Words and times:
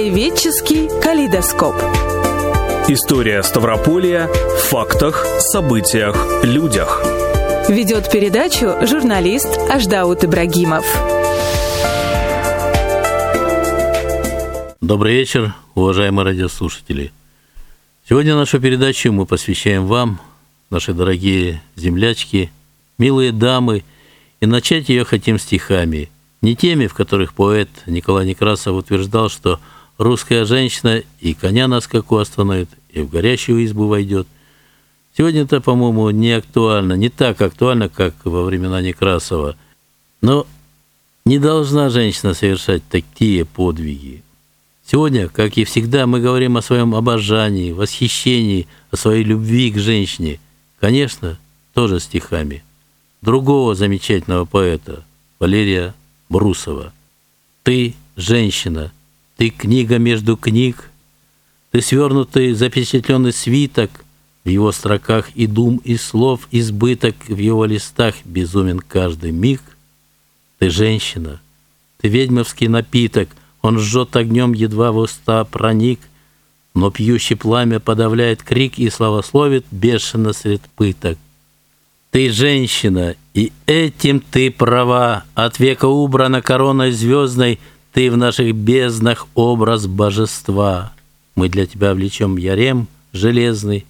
Краеведческий 0.00 0.88
калейдоскоп. 1.02 1.74
История 2.88 3.42
Ставрополья 3.42 4.28
в 4.28 4.60
фактах, 4.62 5.26
событиях, 5.40 6.42
людях. 6.42 7.02
Ведет 7.68 8.10
передачу 8.10 8.76
журналист 8.86 9.58
Аждаут 9.68 10.24
Ибрагимов. 10.24 10.86
Добрый 14.80 15.16
вечер, 15.16 15.54
уважаемые 15.74 16.24
радиослушатели. 16.24 17.12
Сегодня 18.08 18.34
нашу 18.36 18.58
передачу 18.58 19.12
мы 19.12 19.26
посвящаем 19.26 19.84
вам, 19.86 20.18
наши 20.70 20.94
дорогие 20.94 21.60
землячки, 21.76 22.50
милые 22.96 23.32
дамы, 23.32 23.84
и 24.40 24.46
начать 24.46 24.88
ее 24.88 25.04
хотим 25.04 25.38
стихами– 25.38 26.08
не 26.42 26.56
теми, 26.56 26.86
в 26.86 26.94
которых 26.94 27.34
поэт 27.34 27.68
Николай 27.86 28.26
Некрасов 28.26 28.74
утверждал, 28.74 29.28
что 29.28 29.60
русская 30.00 30.46
женщина 30.46 31.02
и 31.20 31.34
коня 31.34 31.68
на 31.68 31.80
скаку 31.80 32.16
остановит, 32.16 32.70
и 32.88 33.02
в 33.02 33.10
горящую 33.10 33.64
избу 33.66 33.86
войдет. 33.86 34.26
Сегодня 35.16 35.42
это, 35.42 35.60
по-моему, 35.60 36.08
не 36.08 36.32
актуально, 36.32 36.94
не 36.94 37.10
так 37.10 37.42
актуально, 37.42 37.90
как 37.90 38.14
во 38.24 38.44
времена 38.44 38.80
Некрасова. 38.80 39.56
Но 40.22 40.46
не 41.26 41.38
должна 41.38 41.90
женщина 41.90 42.32
совершать 42.32 42.82
такие 42.88 43.44
подвиги. 43.44 44.22
Сегодня, 44.86 45.28
как 45.28 45.58
и 45.58 45.64
всегда, 45.64 46.06
мы 46.06 46.20
говорим 46.20 46.56
о 46.56 46.62
своем 46.62 46.94
обожании, 46.94 47.72
восхищении, 47.72 48.66
о 48.90 48.96
своей 48.96 49.22
любви 49.22 49.70
к 49.70 49.78
женщине. 49.78 50.40
Конечно, 50.80 51.38
тоже 51.74 52.00
стихами. 52.00 52.64
Другого 53.20 53.74
замечательного 53.74 54.46
поэта, 54.46 55.04
Валерия 55.38 55.94
Брусова. 56.30 56.94
Ты 57.64 57.94
женщина, 58.16 58.92
ты 59.40 59.48
книга 59.48 59.96
между 59.96 60.36
книг, 60.36 60.90
ты 61.70 61.80
свернутый 61.80 62.52
запечатленный 62.52 63.32
свиток, 63.32 63.90
в 64.44 64.50
его 64.50 64.70
строках 64.70 65.30
и 65.34 65.46
дум, 65.46 65.80
и 65.82 65.96
слов 65.96 66.46
избыток, 66.50 67.14
в 67.26 67.38
его 67.38 67.64
листах 67.64 68.16
безумен 68.26 68.80
каждый 68.80 69.30
миг. 69.32 69.62
Ты 70.58 70.68
женщина, 70.68 71.40
ты 72.02 72.08
ведьмовский 72.08 72.68
напиток, 72.68 73.30
он 73.62 73.78
жжет 73.78 74.14
огнем, 74.14 74.52
едва 74.52 74.92
в 74.92 74.98
уста 74.98 75.42
проник, 75.46 76.00
но 76.74 76.90
пьющий 76.90 77.36
пламя 77.36 77.80
подавляет 77.80 78.42
крик 78.42 78.78
и 78.78 78.90
славословит 78.90 79.64
бешено 79.70 80.34
сред 80.34 80.60
пыток. 80.76 81.16
Ты 82.10 82.30
женщина, 82.30 83.14
и 83.32 83.52
этим 83.64 84.20
ты 84.20 84.50
права. 84.50 85.24
От 85.34 85.60
века 85.60 85.86
убрана 85.86 86.42
короной 86.42 86.90
звездной, 86.90 87.58
ты 87.92 88.10
в 88.10 88.16
наших 88.16 88.54
безднах 88.54 89.26
образ 89.34 89.86
божества. 89.86 90.92
Мы 91.34 91.48
для 91.48 91.66
тебя 91.66 91.94
влечем 91.94 92.36
ярем 92.36 92.88
железный, 93.12 93.86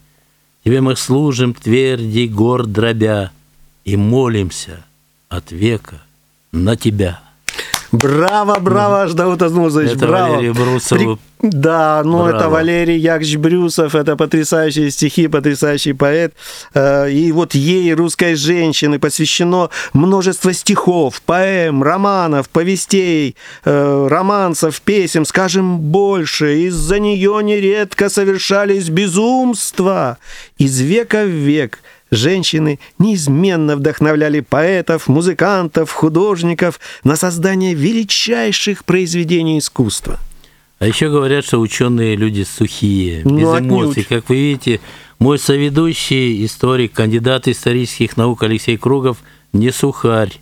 тебе 0.64 0.80
мы 0.80 0.96
служим 0.96 1.54
тверди 1.54 2.26
гор 2.26 2.66
дробя 2.66 3.30
и 3.84 3.96
молимся 3.96 4.84
от 5.28 5.52
века 5.52 6.02
на 6.52 6.76
тебя. 6.76 7.20
Браво, 7.92 8.60
браво, 8.60 9.08
Ждаут 9.08 9.42
Азмузович, 9.42 9.92
это 9.92 10.06
браво. 10.06 10.34
Валерий 10.34 10.52
Брусов. 10.52 10.98
При... 10.98 11.18
Да, 11.42 12.02
ну 12.04 12.22
браво. 12.22 12.36
это 12.36 12.48
Валерий 12.48 12.98
Яковлевич 12.98 13.36
Брюсов, 13.36 13.94
это 13.94 14.16
потрясающие 14.16 14.90
стихи, 14.90 15.26
потрясающий 15.26 15.92
поэт. 15.92 16.34
Э, 16.74 17.10
и 17.10 17.32
вот 17.32 17.54
ей, 17.54 17.92
русской 17.94 18.36
женщины, 18.36 18.98
посвящено 18.98 19.70
множество 19.92 20.52
стихов, 20.52 21.20
поэм, 21.22 21.82
романов, 21.82 22.48
повестей, 22.48 23.34
э, 23.64 24.06
романсов, 24.08 24.80
песен, 24.82 25.24
скажем 25.24 25.78
больше. 25.80 26.60
Из-за 26.66 27.00
нее 27.00 27.40
нередко 27.42 28.08
совершались 28.08 28.88
безумства. 28.88 30.18
Из 30.58 30.80
века 30.80 31.24
в 31.24 31.28
век– 31.28 31.80
Женщины 32.10 32.80
неизменно 32.98 33.76
вдохновляли 33.76 34.40
поэтов, 34.40 35.06
музыкантов, 35.06 35.92
художников 35.92 36.80
на 37.04 37.14
создание 37.16 37.74
величайших 37.74 38.84
произведений 38.84 39.58
искусства. 39.58 40.18
А 40.80 40.86
еще 40.86 41.08
говорят, 41.10 41.44
что 41.44 41.60
ученые 41.60 42.16
люди 42.16 42.42
сухие, 42.42 43.22
Ну, 43.24 43.38
без 43.38 43.48
отнюдь. 43.52 43.70
эмоций. 43.70 44.04
Как 44.08 44.28
вы 44.28 44.36
видите, 44.36 44.80
мой 45.18 45.38
соведущий, 45.38 46.44
историк, 46.44 46.92
кандидат 46.92 47.46
исторических 47.46 48.16
наук 48.16 48.42
Алексей 48.42 48.76
Кругов 48.76 49.18
не 49.52 49.70
сухарь. 49.70 50.32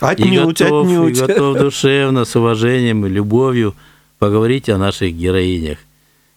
и 0.00 0.04
Отнюдь, 0.04 0.58
готов, 0.60 0.86
отнюдь. 0.86 1.16
и 1.16 1.20
готов 1.20 1.58
душевно, 1.58 2.24
с 2.24 2.34
уважением 2.36 3.04
и 3.06 3.08
любовью 3.10 3.74
поговорить 4.18 4.68
о 4.68 4.78
наших 4.78 5.12
героинях. 5.14 5.78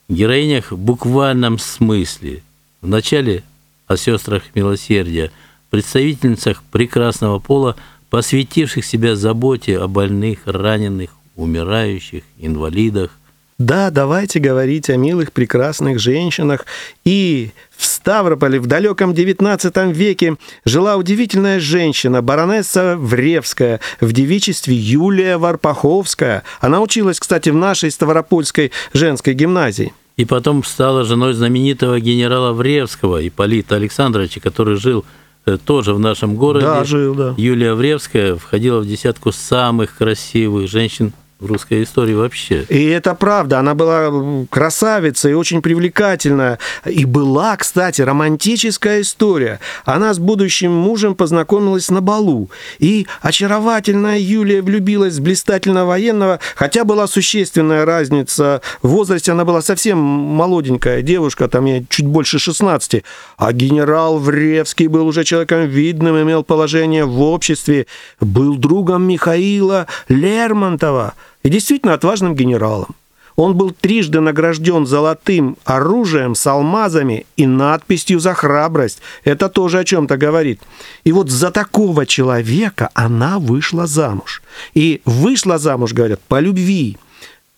Героинях 0.09 0.72
в 0.72 0.78
буквальном 0.78 1.59
смысле. 1.59 2.44
Вначале 2.81 3.44
о 3.88 3.97
сестрах 3.97 4.44
милосердия, 4.56 5.31
представительницах 5.69 6.63
прекрасного 6.72 7.40
пола, 7.40 7.75
посвятивших 8.09 8.85
себя 8.85 9.16
заботе 9.16 9.78
о 9.79 9.88
больных, 9.88 10.40
раненых, 10.46 11.12
умирающих, 11.35 12.24
инвалидах. 12.38 13.12
Да, 13.57 13.90
давайте 13.90 14.40
говорить 14.40 14.90
о 14.90 14.97
милых, 14.97 15.31
прекрасных 15.31 15.97
женщинах. 15.97 16.66
И 17.06 17.51
в 17.75 17.85
Ставрополе 17.85 18.59
в 18.59 18.68
далеком 18.68 19.12
XIX 19.12 19.94
веке 19.94 20.35
жила 20.66 20.97
удивительная 20.97 21.62
женщина, 21.62 22.22
баронесса 22.22 22.97
Вревская, 22.97 23.79
в 24.01 24.12
девичестве 24.12 24.75
Юлия 24.75 25.38
Варпаховская. 25.38 26.44
Она 26.59 26.81
училась, 26.81 27.19
кстати, 27.19 27.50
в 27.50 27.56
нашей 27.56 27.91
Ставропольской 27.91 28.74
женской 28.94 29.34
гимназии. 29.34 29.94
И 30.17 30.25
потом 30.25 30.63
стала 30.63 31.03
женой 31.03 31.33
знаменитого 31.33 31.99
генерала 31.99 32.53
Вревского, 32.53 33.25
Ипполита 33.27 33.75
Александровича, 33.75 34.39
который 34.39 34.77
жил 34.77 35.03
э, 35.45 35.57
тоже 35.57 35.93
в 35.93 35.99
нашем 35.99 36.35
городе. 36.35 36.65
Да, 36.65 36.83
жил, 36.85 37.15
да. 37.15 37.33
Юлия 37.37 37.73
Вревская 37.73 38.35
входила 38.35 38.79
в 38.79 38.87
десятку 38.87 39.31
самых 39.31 39.97
красивых 39.97 40.69
женщин 40.69 41.11
в 41.40 41.47
русской 41.47 41.84
истории 41.84 42.13
вообще. 42.13 42.66
И 42.69 42.85
это 42.85 43.13
правда, 43.13 43.59
она 43.59 43.75
была 43.75 44.46
красавица 44.50 45.29
и 45.29 45.34
очень 45.34 45.62
привлекательная. 45.62 46.59
И 46.85 47.03
была, 47.03 47.57
кстати, 47.57 48.01
романтическая 48.01 49.01
история. 49.01 49.59
Она 49.84 50.13
с 50.13 50.19
будущим 50.19 50.72
мужем 50.72 51.13
познакомилась 51.13 51.90
на 51.90 52.01
балу. 52.01 52.50
И 52.79 53.06
очаровательная 53.22 54.18
Юлия 54.18 54.62
влюбилась 54.62 55.18
в 55.18 55.24
блистательного 55.24 55.88
военного, 55.88 56.40
хотя 56.56 56.85
была 56.85 57.06
существенная 57.06 57.84
разница 57.85 58.62
в 58.81 58.90
возрасте, 58.90 59.34
она 59.34 59.44
была 59.44 59.62
совсем 59.62 59.97
молоденькая 59.97 61.01
девушка, 61.01 61.50
там 61.50 61.66
ей 61.66 61.85
чуть 61.90 62.07
больше 62.07 62.40
16. 62.40 63.03
А 63.38 63.51
генерал 63.51 64.19
Вревский 64.19 64.88
был 64.88 65.06
уже 65.06 65.25
человеком 65.25 65.68
видным, 65.68 66.22
имел 66.22 66.44
положение 66.44 67.03
в 67.03 67.22
обществе, 67.22 67.88
был 68.22 68.56
другом 68.56 69.03
Михаила 69.03 69.88
Лермонтова 70.07 71.13
и 71.45 71.50
действительно 71.50 71.94
отважным 71.94 72.33
генералом. 72.35 72.95
Он 73.35 73.56
был 73.56 73.69
трижды 73.69 74.19
награжден 74.19 74.88
золотым 74.88 75.57
оружием 75.63 76.33
с 76.33 76.47
алмазами 76.47 77.28
и 77.38 77.45
надписью 77.45 78.19
«За 78.19 78.33
храбрость». 78.33 79.00
Это 79.23 79.47
тоже 79.47 79.79
о 79.79 79.83
чем-то 79.83 80.17
говорит. 80.17 80.61
И 81.03 81.11
вот 81.11 81.29
за 81.29 81.51
такого 81.51 82.07
человека 82.07 82.89
она 82.95 83.38
вышла 83.38 83.85
замуж. 83.85 84.41
И 84.73 85.01
вышла 85.06 85.59
замуж, 85.59 85.94
говорят, 85.94 86.19
по 86.28 86.39
любви. 86.39 86.97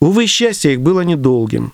Увы, 0.02 0.26
счастье 0.26 0.74
их 0.74 0.82
было 0.82 1.02
недолгим. 1.02 1.72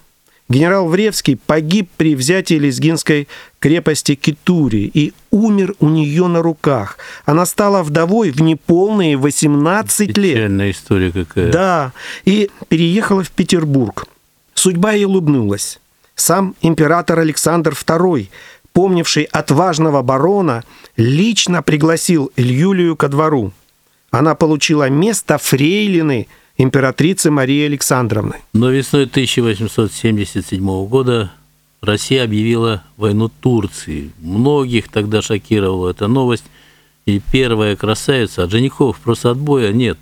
Генерал 0.50 0.88
Вревский 0.88 1.38
погиб 1.38 1.90
при 1.98 2.16
взятии 2.16 2.56
лезгинской 2.56 3.28
крепости 3.59 4.16
Китури 4.16 4.92
и 4.94 5.14
умер 5.31 5.76
у 5.80 5.90
нее 5.90 6.28
на 6.28 6.42
руках. 6.42 6.98
Она 7.26 7.46
стала 7.46 7.81
вдовой 7.81 8.31
в 8.31 8.42
неполные 8.42 9.18
18 9.18 10.18
лет. 10.18 10.36
Печальная 10.36 10.72
история 10.72 11.12
какая. 11.12 11.52
Да, 11.52 11.94
и 12.25 12.51
переехала 12.68 13.24
в 13.24 13.31
Петербург. 13.31 14.06
Судьба 14.54 14.94
ей 14.94 15.06
улыбнулась. 15.06 15.80
Сам 16.16 16.56
император 16.62 17.19
Александр 17.19 17.72
II, 17.72 18.30
помнивший 18.74 19.24
отважного 19.24 20.01
барона, 20.01 20.63
лично 20.98 21.63
пригласил 21.63 22.31
Юлию 22.36 22.96
ко 22.96 23.07
двору. 23.07 23.51
Она 24.12 24.36
получила 24.36 24.89
место 24.89 25.39
фрейлины 25.39 26.28
императрицы 26.57 27.31
Марии 27.31 27.65
Александровны. 27.65 28.35
Но 28.53 28.69
весной 28.69 29.03
1877 29.03 30.85
года 30.88 31.31
Россия 31.81 32.23
объявила 32.23 32.83
войну 32.97 33.29
Турции. 33.29 34.11
Многих 34.19 34.89
тогда 34.89 35.21
шокировала 35.21 35.89
эта 35.89 36.07
новость. 36.07 36.45
И 37.05 37.21
первая 37.31 37.75
красавица, 37.75 38.44
от 38.44 38.51
женихов 38.51 39.00
просто 39.00 39.31
отбоя 39.31 39.73
нет. 39.73 39.97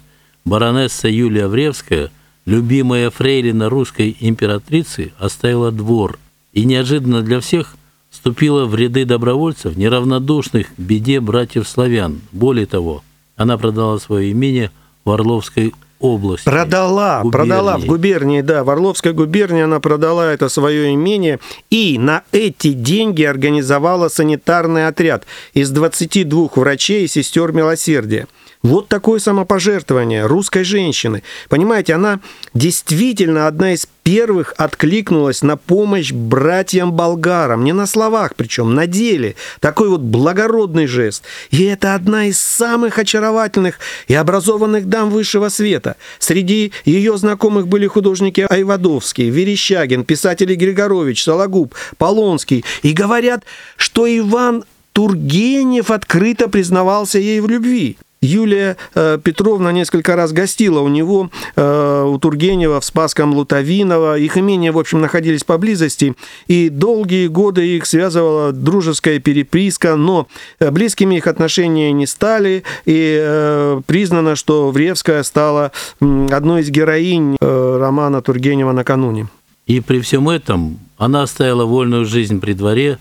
Баронесса 0.46 1.08
Юлия 1.08 1.48
Вревская, 1.48 2.12
любимая 2.46 3.10
фрейлина 3.10 3.70
русской 3.70 4.16
императрицы, 4.20 5.12
оставила 5.18 5.72
двор. 5.72 6.20
И 6.54 6.66
неожиданно 6.66 7.24
для 7.24 7.40
всех 7.40 7.76
вступила 8.12 8.66
в 8.66 8.76
ряды 8.76 9.06
добровольцев, 9.06 9.76
неравнодушных 9.76 10.68
к 10.76 10.80
беде 10.80 11.20
братьев-славян. 11.20 12.22
Более 12.32 12.68
того, 12.68 13.04
она 13.36 13.58
продала 13.58 13.98
свое 13.98 14.32
имение 14.32 14.70
в 15.04 15.10
Орловской 15.10 15.74
области. 16.02 16.46
Продала, 16.46 17.22
губернии. 17.22 17.32
продала 17.32 17.78
в 17.78 17.86
губернии, 17.86 18.42
да, 18.42 18.64
в 18.64 18.70
Орловской 18.70 19.14
губернии 19.14 19.64
она 19.64 19.80
продала 19.80 20.32
это 20.34 20.50
свое 20.50 20.94
имение 20.94 21.40
и 21.70 21.98
на 21.98 22.24
эти 22.32 22.74
деньги 22.74 23.24
организовала 23.24 24.10
санитарный 24.10 24.88
отряд 24.88 25.26
из 25.54 25.70
22 25.70 26.50
врачей 26.56 27.06
и 27.06 27.08
сестер 27.08 27.52
милосердия. 27.52 28.28
Вот 28.64 28.88
такое 28.88 29.20
самопожертвование 29.20 30.28
русской 30.28 30.64
женщины. 30.64 31.24
Понимаете, 31.50 31.96
она 31.96 32.20
действительно 32.54 33.48
одна 33.48 33.74
из 33.74 33.88
первых 34.04 34.54
откликнулась 34.58 35.42
на 35.42 35.58
помощь 35.58 36.12
братьям-болгарам. 36.12 37.64
Не 37.64 37.74
на 37.74 37.88
словах, 37.88 38.36
причем 38.36 38.76
на 38.76 38.86
деле. 38.86 39.36
Такой 39.62 39.90
вот 39.90 40.02
благородный 40.02 40.86
жест. 40.86 41.24
И 41.50 41.64
это 41.64 41.96
одна 41.96 42.26
из 42.26 42.40
самых 42.40 43.00
очаровательных 43.00 43.80
и 44.08 44.14
образованных 44.14 44.88
дам 44.88 45.10
высшего 45.10 45.50
света. 45.50 45.96
Среди 46.20 46.72
ее 46.86 47.18
знакомых 47.18 47.68
были 47.68 47.88
художники 47.88 48.46
Айвадовский, 48.48 49.30
Верещагин, 49.30 50.06
писатели 50.06 50.54
Григорович, 50.54 51.24
Сологуб, 51.24 51.74
Полонский. 51.98 52.64
И 52.84 52.94
говорят, 52.94 53.44
что 53.76 54.06
Иван 54.06 54.66
Тургенев 54.94 55.90
открыто 55.90 56.48
признавался 56.48 57.18
ей 57.18 57.40
в 57.40 57.48
любви. 57.48 57.98
Юлия 58.24 58.78
э, 58.94 59.18
Петровна 59.24 59.72
несколько 59.72 60.16
раз 60.16 60.32
гостила 60.32 60.82
у 60.82 60.88
него, 60.88 61.32
э, 61.56 62.04
у 62.08 62.20
Тургенева, 62.20 62.80
в 62.80 62.86
Спасском 62.86 63.34
Лутовиново. 63.34 64.20
Их 64.20 64.38
имения, 64.38 64.72
в 64.72 64.78
общем, 64.78 65.02
находились 65.02 65.44
поблизости, 65.44 66.14
и 66.46 66.70
долгие 66.70 67.26
годы 67.26 67.68
их 67.68 67.88
связывала 67.88 68.52
дружеская 68.52 69.20
переписка, 69.20 69.96
но 69.96 70.28
э, 70.60 70.70
близкими 70.70 71.16
их 71.16 71.26
отношения 71.26 71.92
не 71.94 72.06
стали, 72.06 72.64
и 72.86 73.80
признано, 73.88 74.36
что 74.36 74.70
Вревская 74.70 75.24
стала 75.24 75.72
одной 76.00 76.62
из 76.62 76.70
героинь 76.70 77.38
романа 77.40 78.22
Тургенева 78.22 78.72
«Накануне». 78.72 79.28
И 79.66 79.80
при 79.80 80.00
всем 80.00 80.30
этом 80.30 80.80
она 80.98 81.24
оставила 81.24 81.66
вольную 81.66 82.06
жизнь 82.06 82.40
при 82.40 82.54
дворе, 82.54 83.00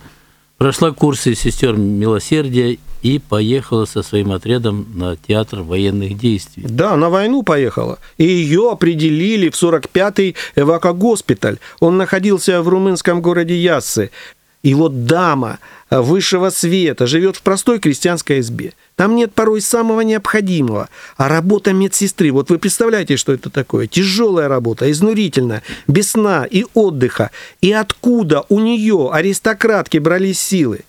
прошла 0.57 0.93
курсы 0.93 1.35
сестер 1.35 1.77
милосердия 1.77 2.79
и 3.02 3.19
поехала 3.19 3.85
со 3.85 4.02
своим 4.02 4.32
отрядом 4.32 4.87
на 4.94 5.17
театр 5.17 5.61
военных 5.61 6.19
действий. 6.19 6.64
Да, 6.69 6.97
на 6.97 7.11
войну 7.11 7.43
поехала. 7.43 7.99
И 8.19 8.25
ее 8.25 8.70
определили 8.70 9.49
в 9.49 9.55
45-й 9.55 10.37
эвакогоспиталь. 10.56 11.58
Он 11.81 11.97
находился 11.97 12.62
в 12.62 12.69
румынском 12.69 13.23
городе 13.23 13.56
Яссы. 13.56 14.11
И 14.62 14.75
вот 14.75 15.06
дама 15.06 15.58
высшего 15.91 16.50
света 16.50 17.06
живет 17.06 17.37
в 17.37 17.43
простой 17.43 17.79
крестьянской 17.79 18.41
избе. 18.41 18.75
Там 18.94 19.17
нет 19.17 19.32
порой 19.32 19.62
самого 19.62 20.02
необходимого. 20.02 20.91
А 21.17 21.29
работа 21.29 21.73
медсестры, 21.73 22.31
вот 22.31 22.50
вы 22.50 22.58
представляете, 22.58 23.17
что 23.17 23.32
это 23.32 23.49
такое? 23.49 23.87
Тяжелая 23.87 24.49
работа, 24.49 24.91
изнурительная, 24.91 25.62
без 25.88 26.11
сна 26.11 26.44
и 26.44 26.67
отдыха. 26.75 27.31
И 27.62 27.73
откуда 27.73 28.44
у 28.50 28.61
нее, 28.61 29.08
аристократки, 29.11 29.97
брались 29.97 30.41
силы? 30.41 30.81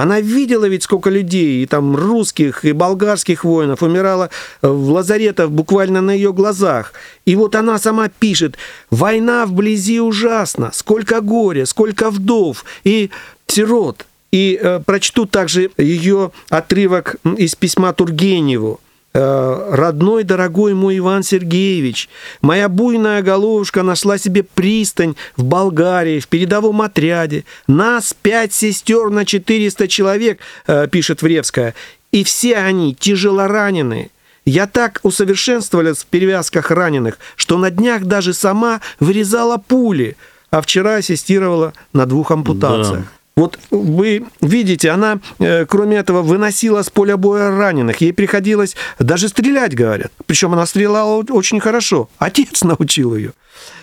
Она 0.00 0.20
видела 0.22 0.64
ведь 0.64 0.84
сколько 0.84 1.10
людей, 1.10 1.62
и 1.62 1.66
там 1.66 1.94
русских, 1.94 2.64
и 2.64 2.72
болгарских 2.72 3.44
воинов 3.44 3.82
умирало 3.82 4.30
в 4.62 4.90
лазаретах 4.92 5.50
буквально 5.50 6.00
на 6.00 6.12
ее 6.12 6.32
глазах. 6.32 6.94
И 7.26 7.36
вот 7.36 7.54
она 7.54 7.78
сама 7.78 8.08
пишет, 8.08 8.56
война 8.90 9.44
вблизи 9.44 10.00
ужасна, 10.00 10.70
сколько 10.72 11.20
горя, 11.20 11.66
сколько 11.66 12.10
вдов 12.10 12.64
и 12.82 13.10
сирот. 13.46 14.06
И 14.32 14.58
э, 14.58 14.80
прочту 14.80 15.26
также 15.26 15.70
ее 15.76 16.30
отрывок 16.48 17.16
из 17.36 17.54
письма 17.54 17.92
Тургеневу. 17.92 18.80
Э, 19.12 19.70
родной, 19.72 20.22
дорогой 20.22 20.74
мой 20.74 20.98
Иван 20.98 21.24
Сергеевич, 21.24 22.08
моя 22.42 22.68
буйная 22.68 23.22
головушка 23.22 23.82
нашла 23.82 24.18
себе 24.18 24.44
пристань 24.44 25.16
в 25.36 25.42
Болгарии, 25.42 26.20
в 26.20 26.28
передовом 26.28 26.80
отряде. 26.80 27.44
Нас 27.66 28.14
пять 28.14 28.52
сестер 28.52 29.10
на 29.10 29.24
400 29.24 29.88
человек, 29.88 30.38
э, 30.68 30.86
пишет 30.86 31.22
Вревская, 31.22 31.74
и 32.12 32.22
все 32.22 32.56
они 32.58 32.94
тяжело 32.94 33.48
ранены. 33.48 34.10
Я 34.44 34.68
так 34.68 35.00
усовершенствовалась 35.02 35.98
в 35.98 36.06
перевязках 36.06 36.70
раненых, 36.70 37.18
что 37.34 37.58
на 37.58 37.72
днях 37.72 38.04
даже 38.04 38.32
сама 38.32 38.80
вырезала 39.00 39.56
пули, 39.56 40.16
а 40.52 40.60
вчера 40.62 40.96
ассистировала 40.96 41.72
на 41.92 42.06
двух 42.06 42.30
ампутациях. 42.30 43.00
Да. 43.00 43.19
Вот 43.40 43.58
вы 43.70 44.26
видите, 44.42 44.90
она, 44.90 45.18
э, 45.38 45.64
кроме 45.64 45.96
этого, 45.96 46.20
выносила 46.20 46.82
с 46.82 46.90
поля 46.90 47.16
боя 47.16 47.50
раненых. 47.50 48.02
Ей 48.02 48.12
приходилось 48.12 48.76
даже 48.98 49.28
стрелять, 49.28 49.74
говорят. 49.74 50.12
Причем 50.26 50.52
она 50.52 50.66
стреляла 50.66 51.24
очень 51.30 51.58
хорошо. 51.58 52.10
Отец 52.18 52.62
научил 52.64 53.16
ее. 53.16 53.32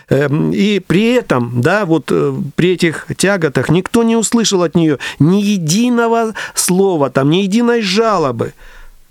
Эм, 0.09 0.51
и 0.54 0.80
при 0.80 1.13
этом, 1.15 1.62
да, 1.62 1.86
вот 1.86 2.12
э, 2.12 2.36
при 2.56 2.74
этих 2.74 3.07
тяготах 3.18 3.69
никто 3.69 4.04
не 4.04 4.15
услышал 4.15 4.62
от 4.62 4.75
нее 4.75 5.00
ни 5.18 5.42
единого 5.42 6.36
слова, 6.54 7.09
там, 7.09 7.31
ни 7.31 7.38
единой 7.38 7.81
жалобы. 7.81 8.54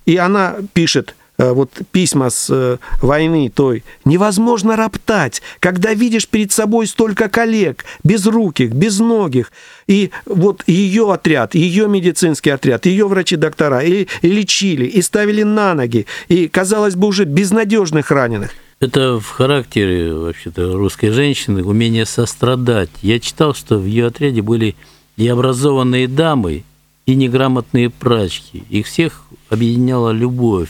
И 0.06 0.16
она 0.16 0.54
пишет– 0.74 1.16
вот 1.38 1.70
письма 1.92 2.30
с 2.30 2.48
э, 2.50 2.78
войны 3.02 3.50
той, 3.54 3.84
невозможно 4.04 4.76
роптать, 4.76 5.42
когда 5.60 5.92
видишь 5.92 6.28
перед 6.28 6.52
собой 6.52 6.86
столько 6.86 7.28
коллег, 7.28 7.84
безруких, 8.04 8.72
безногих, 8.72 9.52
и 9.86 10.10
вот 10.24 10.62
ее 10.66 11.12
отряд, 11.12 11.54
ее 11.54 11.88
медицинский 11.88 12.50
отряд, 12.50 12.86
ее 12.86 13.06
врачи-доктора 13.06 13.82
и, 13.82 14.06
и 14.22 14.28
лечили, 14.28 14.86
и 14.86 15.02
ставили 15.02 15.42
на 15.42 15.74
ноги, 15.74 16.06
и, 16.28 16.48
казалось 16.48 16.94
бы, 16.94 17.06
уже 17.08 17.24
безнадежных 17.24 18.10
раненых. 18.10 18.50
Это 18.78 19.18
в 19.18 19.28
характере 19.28 20.12
вообще-то 20.12 20.72
русской 20.72 21.10
женщины 21.10 21.62
умение 21.62 22.04
сострадать. 22.04 22.90
Я 23.00 23.18
читал, 23.20 23.54
что 23.54 23.78
в 23.78 23.86
ее 23.86 24.06
отряде 24.06 24.42
были 24.42 24.76
и 25.16 25.26
образованные 25.28 26.08
дамы, 26.08 26.64
и 27.06 27.14
неграмотные 27.14 27.88
прачки. 27.88 28.64
Их 28.68 28.86
всех 28.86 29.22
объединяла 29.48 30.10
любовь 30.10 30.68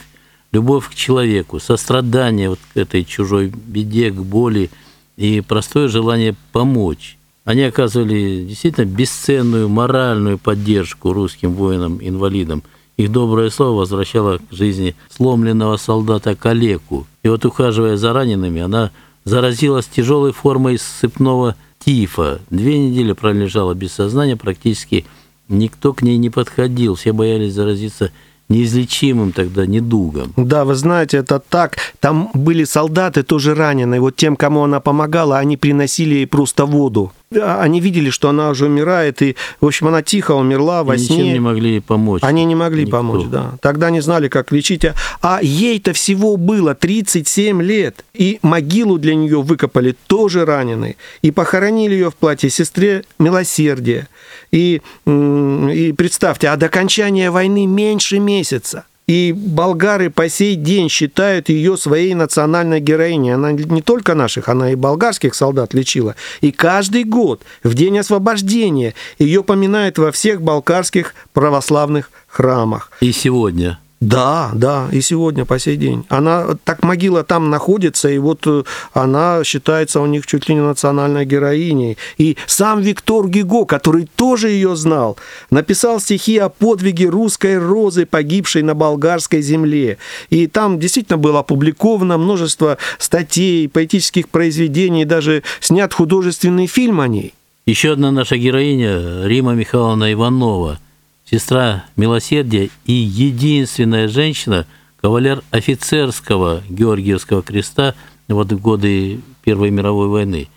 любовь 0.56 0.88
к 0.88 0.94
человеку, 0.94 1.60
сострадание 1.60 2.48
вот 2.48 2.58
к 2.72 2.78
этой 2.78 3.04
чужой 3.04 3.48
беде, 3.48 4.10
к 4.10 4.14
боли 4.14 4.70
и 5.18 5.42
простое 5.42 5.86
желание 5.88 6.34
помочь. 6.52 7.18
Они 7.44 7.62
оказывали 7.62 8.46
действительно 8.48 8.86
бесценную 8.86 9.68
моральную 9.68 10.38
поддержку 10.38 11.12
русским 11.12 11.52
воинам-инвалидам. 11.52 12.62
Их 12.96 13.12
доброе 13.12 13.50
слово 13.50 13.80
возвращало 13.80 14.38
к 14.38 14.50
жизни 14.50 14.96
сломленного 15.10 15.76
солдата 15.76 16.34
калеку. 16.34 17.06
И 17.22 17.28
вот 17.28 17.44
ухаживая 17.44 17.98
за 17.98 18.14
ранеными, 18.14 18.62
она 18.62 18.92
заразилась 19.24 19.84
тяжелой 19.84 20.32
формой 20.32 20.78
сыпного 20.78 21.54
тифа. 21.84 22.40
Две 22.48 22.78
недели 22.78 23.12
пролежала 23.12 23.75
без 23.75 23.92
сознания, 23.92 24.36
практически 24.36 25.04
никто 25.50 25.92
к 25.92 26.00
ней 26.00 26.16
не 26.16 26.30
подходил. 26.30 26.94
Все 26.94 27.12
боялись 27.12 27.52
заразиться 27.52 28.10
неизлечимым 28.48 29.32
тогда 29.32 29.66
недугом. 29.66 30.32
Да, 30.36 30.64
вы 30.64 30.74
знаете, 30.74 31.18
это 31.18 31.38
так. 31.38 31.76
Там 32.00 32.30
были 32.34 32.64
солдаты 32.64 33.22
тоже 33.22 33.54
раненые. 33.54 34.00
Вот 34.00 34.16
тем, 34.16 34.36
кому 34.36 34.64
она 34.64 34.80
помогала, 34.80 35.38
они 35.38 35.56
приносили 35.56 36.14
ей 36.14 36.26
просто 36.26 36.66
воду. 36.66 37.12
Они 37.33 37.80
видели, 37.80 38.11
что 38.11 38.28
она 38.28 38.50
уже 38.50 38.66
умирает, 38.66 39.21
и, 39.21 39.35
в 39.61 39.66
общем, 39.66 39.88
она 39.88 40.00
тихо 40.00 40.33
умерла 40.33 40.85
во 40.85 40.95
и 40.95 40.99
сне. 40.99 41.16
Ничем 41.16 41.33
не 41.33 41.40
могли 41.40 41.71
ей 41.71 41.80
помочь. 41.80 42.23
Они 42.23 42.45
не 42.45 42.54
могли 42.54 42.85
Никто. 42.85 42.97
помочь, 42.97 43.26
да. 43.26 43.54
Тогда 43.61 43.90
не 43.90 44.00
знали, 44.00 44.28
как 44.28 44.52
лечить. 44.52 44.85
А, 44.85 44.95
а 45.23 45.40
ей-то 45.42 45.92
всего 45.92 46.37
было 46.37 46.76
37 46.76 47.61
лет. 47.62 48.04
И 48.14 48.38
могилу 48.42 48.99
для 48.99 49.16
нее 49.16 49.42
выкопали 49.42 49.97
тоже 50.06 50.45
раненой. 50.45 50.97
И 51.23 51.33
похоронили 51.33 51.95
ее 51.95 52.12
в 52.12 52.14
платье 52.14 52.49
сестре 52.49 53.04
милосердия. 53.18 54.06
И, 54.52 54.80
и 55.04 55.95
представьте, 55.97 56.49
а 56.49 56.56
до 56.56 56.66
окончания 56.66 57.33
войны 57.33 57.66
меньше 57.66 58.21
месяца. 58.21 58.85
И 59.08 59.32
болгары 59.32 60.10
по 60.10 60.28
сей 60.28 60.56
день 60.56 60.88
считают 60.88 61.48
ее 61.48 61.76
своей 61.76 62.14
национальной 62.14 62.80
героиней. 62.80 63.34
Она 63.34 63.52
не 63.52 63.80
только 63.80 64.14
наших, 64.14 64.48
она 64.48 64.72
и 64.72 64.75
болгарских 64.75 65.36
солдат 65.36 65.75
лечила. 65.75 66.16
И 66.40 66.50
каждый 66.50 67.04
год, 67.04 67.42
в 67.62 67.75
день 67.75 68.00
освобождения, 68.00 68.94
ее 69.20 69.44
поминают 69.44 69.98
во 69.98 70.10
всех 70.10 70.42
болгарских 70.42 71.14
православных 71.32 72.10
храмах. 72.26 72.90
И 73.00 73.12
сегодня 73.12 73.78
да, 74.00 74.50
да, 74.54 74.88
и 74.92 75.00
сегодня 75.00 75.46
по 75.46 75.58
сей 75.58 75.78
день. 75.78 76.04
Она, 76.10 76.58
так 76.64 76.82
могила 76.82 77.24
там 77.24 77.48
находится, 77.48 78.10
и 78.10 78.18
вот 78.18 78.46
э, 78.46 78.62
она 78.92 79.42
считается 79.42 80.02
у 80.02 80.06
них 80.06 80.26
чуть 80.26 80.50
ли 80.50 80.54
не 80.54 80.60
национальной 80.60 81.24
героиней. 81.24 81.96
И 82.18 82.36
сам 82.46 82.82
Виктор 82.82 83.26
Гиго, 83.26 83.64
который 83.64 84.06
тоже 84.16 84.50
ее 84.50 84.76
знал, 84.76 85.16
написал 85.50 85.98
стихи 85.98 86.36
о 86.36 86.50
подвиге 86.50 87.08
русской 87.08 87.56
розы, 87.58 88.04
погибшей 88.04 88.62
на 88.62 88.74
болгарской 88.74 89.40
земле. 89.40 89.96
И 90.28 90.46
там 90.46 90.78
действительно 90.78 91.16
было 91.16 91.40
опубликовано 91.40 92.18
множество 92.18 92.76
статей, 92.98 93.66
поэтических 93.66 94.28
произведений, 94.28 95.06
даже 95.06 95.42
снят 95.60 95.94
художественный 95.94 96.66
фильм 96.66 97.00
о 97.00 97.08
ней. 97.08 97.32
Еще 97.64 97.92
одна 97.92 98.12
наша 98.12 98.36
героиня, 98.36 99.26
Рима 99.26 99.54
Михайловна 99.54 100.12
Иванова– 100.12 100.78
сестра 101.28 101.85
милосердия 101.97 102.71
и 102.85 102.92
единственная 102.92 104.09
женщина, 104.09 104.66
кавалер 105.00 105.42
офицерского 105.50 106.62
Георгиевского 106.68 107.42
креста 107.42 107.95
вот 108.28 108.52
в 108.52 108.61
годы 108.61 109.21
Первой 109.45 109.71
мировой 109.71 110.09
войны. 110.09 110.49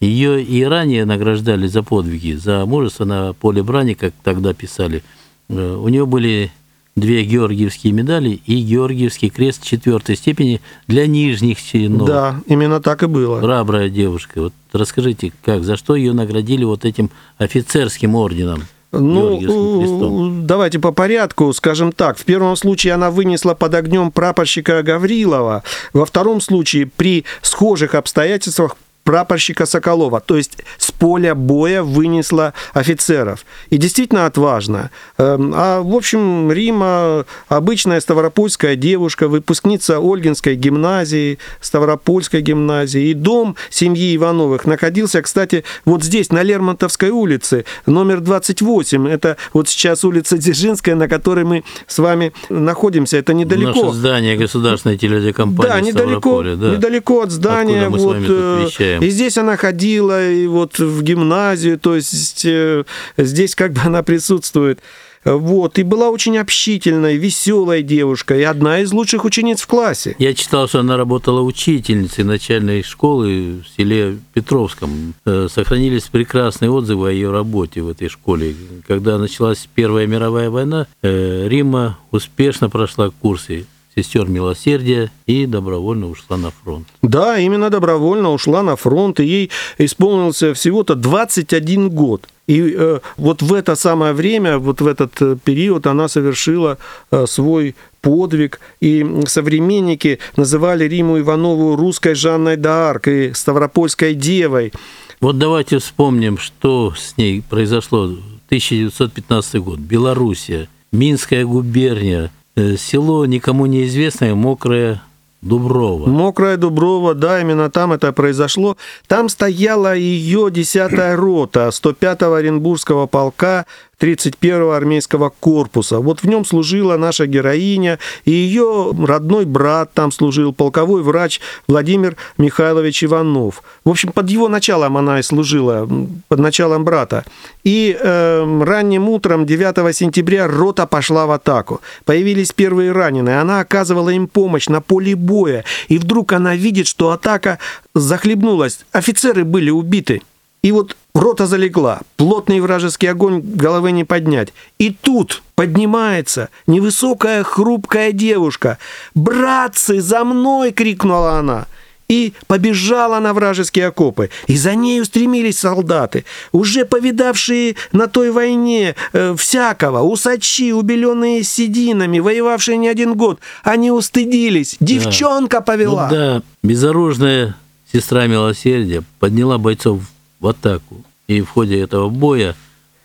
Ее 0.00 0.42
и 0.42 0.62
ранее 0.62 1.04
награждали 1.04 1.66
за 1.66 1.82
подвиги, 1.82 2.32
за 2.32 2.64
мужество 2.66 3.04
на 3.04 3.32
поле 3.32 3.62
брани, 3.62 3.94
как 3.94 4.14
тогда 4.22 4.54
писали. 4.54 5.02
Э, 5.48 5.74
у 5.74 5.88
нее 5.88 6.06
были 6.06 6.52
две 6.94 7.24
георгиевские 7.24 7.92
медали 7.92 8.40
и 8.46 8.62
георгиевский 8.62 9.28
крест 9.28 9.64
четвертой 9.64 10.16
степени 10.16 10.60
для 10.86 11.06
нижних 11.06 11.60
чинов. 11.60 12.06
Да, 12.06 12.40
именно 12.46 12.80
так 12.80 13.02
и 13.02 13.06
было. 13.06 13.40
Храбрая 13.40 13.88
девушка. 13.88 14.40
Вот 14.42 14.52
расскажите, 14.72 15.32
как, 15.44 15.64
за 15.64 15.76
что 15.76 15.96
ее 15.96 16.12
наградили 16.12 16.64
вот 16.64 16.84
этим 16.84 17.10
офицерским 17.38 18.14
орденом? 18.14 18.62
Ну, 18.90 20.42
давайте 20.42 20.78
по 20.78 20.92
порядку, 20.92 21.52
скажем 21.52 21.92
так. 21.92 22.16
В 22.16 22.24
первом 22.24 22.56
случае 22.56 22.94
она 22.94 23.10
вынесла 23.10 23.54
под 23.54 23.74
огнем 23.74 24.10
прапорщика 24.10 24.82
Гаврилова. 24.82 25.62
Во 25.92 26.06
втором 26.06 26.40
случае 26.40 26.86
при 26.86 27.24
схожих 27.42 27.94
обстоятельствах 27.94 28.76
прапорщика 29.08 29.64
Соколова, 29.64 30.20
то 30.20 30.36
есть 30.36 30.58
с 30.76 30.92
поля 30.92 31.34
боя 31.34 31.82
вынесла 31.82 32.52
офицеров. 32.74 33.46
И 33.70 33.78
действительно 33.78 34.26
отважно. 34.26 34.90
Эм, 35.16 35.54
а, 35.56 35.80
в 35.80 35.94
общем, 35.94 36.52
Рима 36.52 37.24
обычная 37.48 38.02
ставропольская 38.02 38.76
девушка, 38.76 39.28
выпускница 39.28 39.98
Ольгинской 39.98 40.56
гимназии, 40.56 41.38
Ставропольской 41.62 42.42
гимназии. 42.42 43.08
И 43.08 43.14
дом 43.14 43.56
семьи 43.70 44.14
Ивановых 44.14 44.66
находился, 44.66 45.22
кстати, 45.22 45.64
вот 45.86 46.04
здесь, 46.04 46.30
на 46.30 46.42
Лермонтовской 46.42 47.08
улице, 47.08 47.64
номер 47.86 48.20
28. 48.20 49.08
Это 49.08 49.38
вот 49.54 49.70
сейчас 49.70 50.04
улица 50.04 50.36
Дзержинская, 50.36 50.94
на 50.94 51.08
которой 51.08 51.46
мы 51.46 51.64
с 51.86 51.98
вами 51.98 52.34
находимся. 52.50 53.16
Это 53.16 53.32
недалеко. 53.32 53.86
Наше 53.86 53.96
здание 53.96 54.36
государственной 54.36 54.98
телерадиокомпании 54.98 55.70
Да, 55.70 55.80
недалеко, 55.80 56.42
да? 56.42 56.72
недалеко 56.72 57.22
от 57.22 57.30
здания. 57.30 57.86
Откуда 57.86 57.90
мы 57.90 57.98
вот, 57.98 58.10
с 58.10 58.14
вами 58.14 58.26
тут 58.26 58.80
э, 58.80 58.97
вещаем. 58.98 59.10
и 59.10 59.14
здесь 59.14 59.38
она 59.38 59.56
ходила, 59.56 60.30
и 60.30 60.46
вот 60.46 60.78
в 60.78 61.02
гимназию, 61.02 61.78
то 61.78 61.96
есть 61.96 62.44
э, 62.44 62.84
здесь 63.16 63.54
как 63.54 63.72
бы 63.72 63.80
она 63.82 64.02
присутствует. 64.02 64.80
Вот, 65.24 65.78
и 65.78 65.82
была 65.82 66.10
очень 66.10 66.38
общительной, 66.38 67.16
веселой 67.16 67.82
девушкой, 67.82 68.40
и 68.40 68.44
одна 68.44 68.80
из 68.80 68.92
лучших 68.92 69.24
учениц 69.24 69.60
в 69.60 69.66
классе. 69.66 70.14
Я 70.18 70.32
читал, 70.32 70.68
что 70.68 70.80
она 70.80 70.96
работала 70.96 71.42
учительницей 71.42 72.24
начальной 72.24 72.82
школы 72.82 73.62
в 73.64 73.76
селе 73.76 74.18
Петровском. 74.32 75.14
Э, 75.26 75.48
Сохранились 75.50 76.04
прекрасные 76.04 76.70
отзывы 76.70 77.08
о 77.08 77.12
ее 77.12 77.30
работе 77.30 77.82
в 77.82 77.88
этой 77.88 78.08
школе. 78.08 78.54
Когда 78.86 79.18
началась 79.18 79.68
Первая 79.74 80.06
мировая 80.06 80.50
война, 80.50 80.86
э, 81.02 81.48
Рима 81.48 81.98
успешно 82.10 82.70
прошла 82.70 83.10
курсы 83.10 83.66
сестер 84.02 84.28
милосердия 84.28 85.10
и 85.26 85.46
добровольно 85.46 86.08
ушла 86.08 86.36
на 86.36 86.50
фронт. 86.50 86.86
Да, 87.02 87.38
именно 87.38 87.70
добровольно 87.70 88.32
ушла 88.32 88.62
на 88.62 88.76
фронт, 88.76 89.20
и 89.20 89.24
ей 89.24 89.50
исполнился 89.78 90.54
всего-то 90.54 90.94
21 90.94 91.90
год. 91.90 92.28
И 92.46 92.74
э, 92.76 93.00
вот 93.16 93.42
в 93.42 93.52
это 93.52 93.76
самое 93.76 94.12
время, 94.12 94.58
вот 94.58 94.80
в 94.80 94.86
этот 94.86 95.20
э, 95.20 95.36
период 95.44 95.86
она 95.86 96.08
совершила 96.08 96.78
э, 97.10 97.26
свой 97.26 97.74
подвиг, 98.00 98.60
и 98.80 99.06
современники 99.26 100.18
называли 100.36 100.84
Риму 100.88 101.18
Иванову 101.18 101.76
русской 101.76 102.14
Жанной 102.14 102.56
д'Арк 102.56 103.10
и 103.10 103.34
Ставропольской 103.34 104.14
девой. 104.14 104.72
Вот 105.20 105.38
давайте 105.38 105.78
вспомним, 105.78 106.38
что 106.38 106.94
с 106.96 107.16
ней 107.16 107.42
произошло. 107.42 108.04
1915 108.48 109.56
год, 109.56 109.78
Белоруссия, 109.78 110.68
Минская 110.90 111.44
губерния, 111.44 112.30
село 112.76 113.26
никому 113.26 113.66
неизвестное, 113.66 114.34
Мокрая 114.34 115.02
Дуброва. 115.42 116.08
Мокрая 116.08 116.56
Дуброва, 116.56 117.14
да, 117.14 117.40
именно 117.40 117.70
там 117.70 117.92
это 117.92 118.12
произошло. 118.12 118.76
Там 119.06 119.28
стояла 119.28 119.94
ее 119.94 120.48
10-я 120.48 121.14
рота 121.16 121.68
105-го 121.68 122.34
Оренбургского 122.34 123.06
полка 123.06 123.66
31-го 124.00 124.72
армейского 124.72 125.32
корпуса. 125.40 125.98
Вот 125.98 126.22
в 126.22 126.26
нем 126.26 126.44
служила 126.44 126.96
наша 126.96 127.26
героиня, 127.26 127.98
и 128.24 128.30
ее 128.30 128.94
родной 129.06 129.44
брат 129.44 129.92
там 129.92 130.12
служил, 130.12 130.52
полковой 130.52 131.02
врач 131.02 131.40
Владимир 131.66 132.16
Михайлович 132.36 133.04
Иванов. 133.04 133.62
В 133.84 133.90
общем, 133.90 134.12
под 134.12 134.30
его 134.30 134.48
началом 134.48 134.96
она 134.96 135.18
и 135.18 135.22
служила, 135.22 135.88
под 136.28 136.38
началом 136.38 136.84
брата. 136.84 137.24
И 137.64 137.96
э, 137.98 138.62
ранним 138.64 139.08
утром 139.08 139.46
9 139.46 139.96
сентября 139.96 140.46
рота 140.46 140.86
пошла 140.86 141.26
в 141.26 141.32
атаку. 141.32 141.80
Появились 142.04 142.52
первые 142.52 142.92
раненые, 142.92 143.40
она 143.40 143.60
оказывала 143.60 144.10
им 144.10 144.28
помощь 144.28 144.68
на 144.68 144.80
поле 144.80 145.16
боя, 145.16 145.64
и 145.88 145.98
вдруг 145.98 146.32
она 146.32 146.54
видит, 146.54 146.86
что 146.86 147.10
атака 147.10 147.58
захлебнулась, 147.94 148.80
офицеры 148.92 149.44
были 149.44 149.70
убиты. 149.70 150.22
И 150.62 150.72
вот 150.72 150.96
рота 151.18 151.46
залегла, 151.46 152.00
плотный 152.16 152.60
вражеский 152.60 153.10
огонь 153.10 153.40
головы 153.40 153.92
не 153.92 154.04
поднять. 154.04 154.52
И 154.78 154.90
тут 154.90 155.42
поднимается 155.54 156.48
невысокая 156.66 157.42
хрупкая 157.42 158.12
девушка. 158.12 158.78
«Братцы, 159.14 160.00
за 160.00 160.24
мной!»— 160.24 160.72
крикнула 160.72 161.38
она. 161.38 161.66
И 162.08 162.32
побежала 162.46 163.18
на 163.20 163.34
вражеские 163.34 163.88
окопы. 163.88 164.30
И 164.46 164.56
за 164.56 164.74
ней 164.74 165.02
устремились 165.02 165.58
солдаты, 165.58 166.24
уже 166.52 166.86
повидавшие 166.86 167.76
на 167.92 168.06
той 168.06 168.30
войне 168.30 168.94
э, 169.12 169.34
всякого, 169.36 170.00
усачи, 170.00 170.72
убеленные 170.72 171.42
сединами, 171.42 172.18
воевавшие 172.18 172.78
не 172.78 172.88
один 172.88 173.12
год. 173.14 173.40
Они 173.62 173.90
устыдились. 173.90 174.78
Девчонка 174.80 175.60
повела. 175.60 176.08
Ну 176.08 176.16
да, 176.16 176.42
безоружная 176.62 177.56
сестра 177.92 178.26
милосердия 178.26 179.02
подняла 179.18 179.58
бойцов 179.58 180.00
в 180.40 180.46
атаку. 180.46 181.04
И 181.28 181.42
в 181.42 181.50
ходе 181.50 181.78
этого 181.78 182.08
боя 182.08 182.56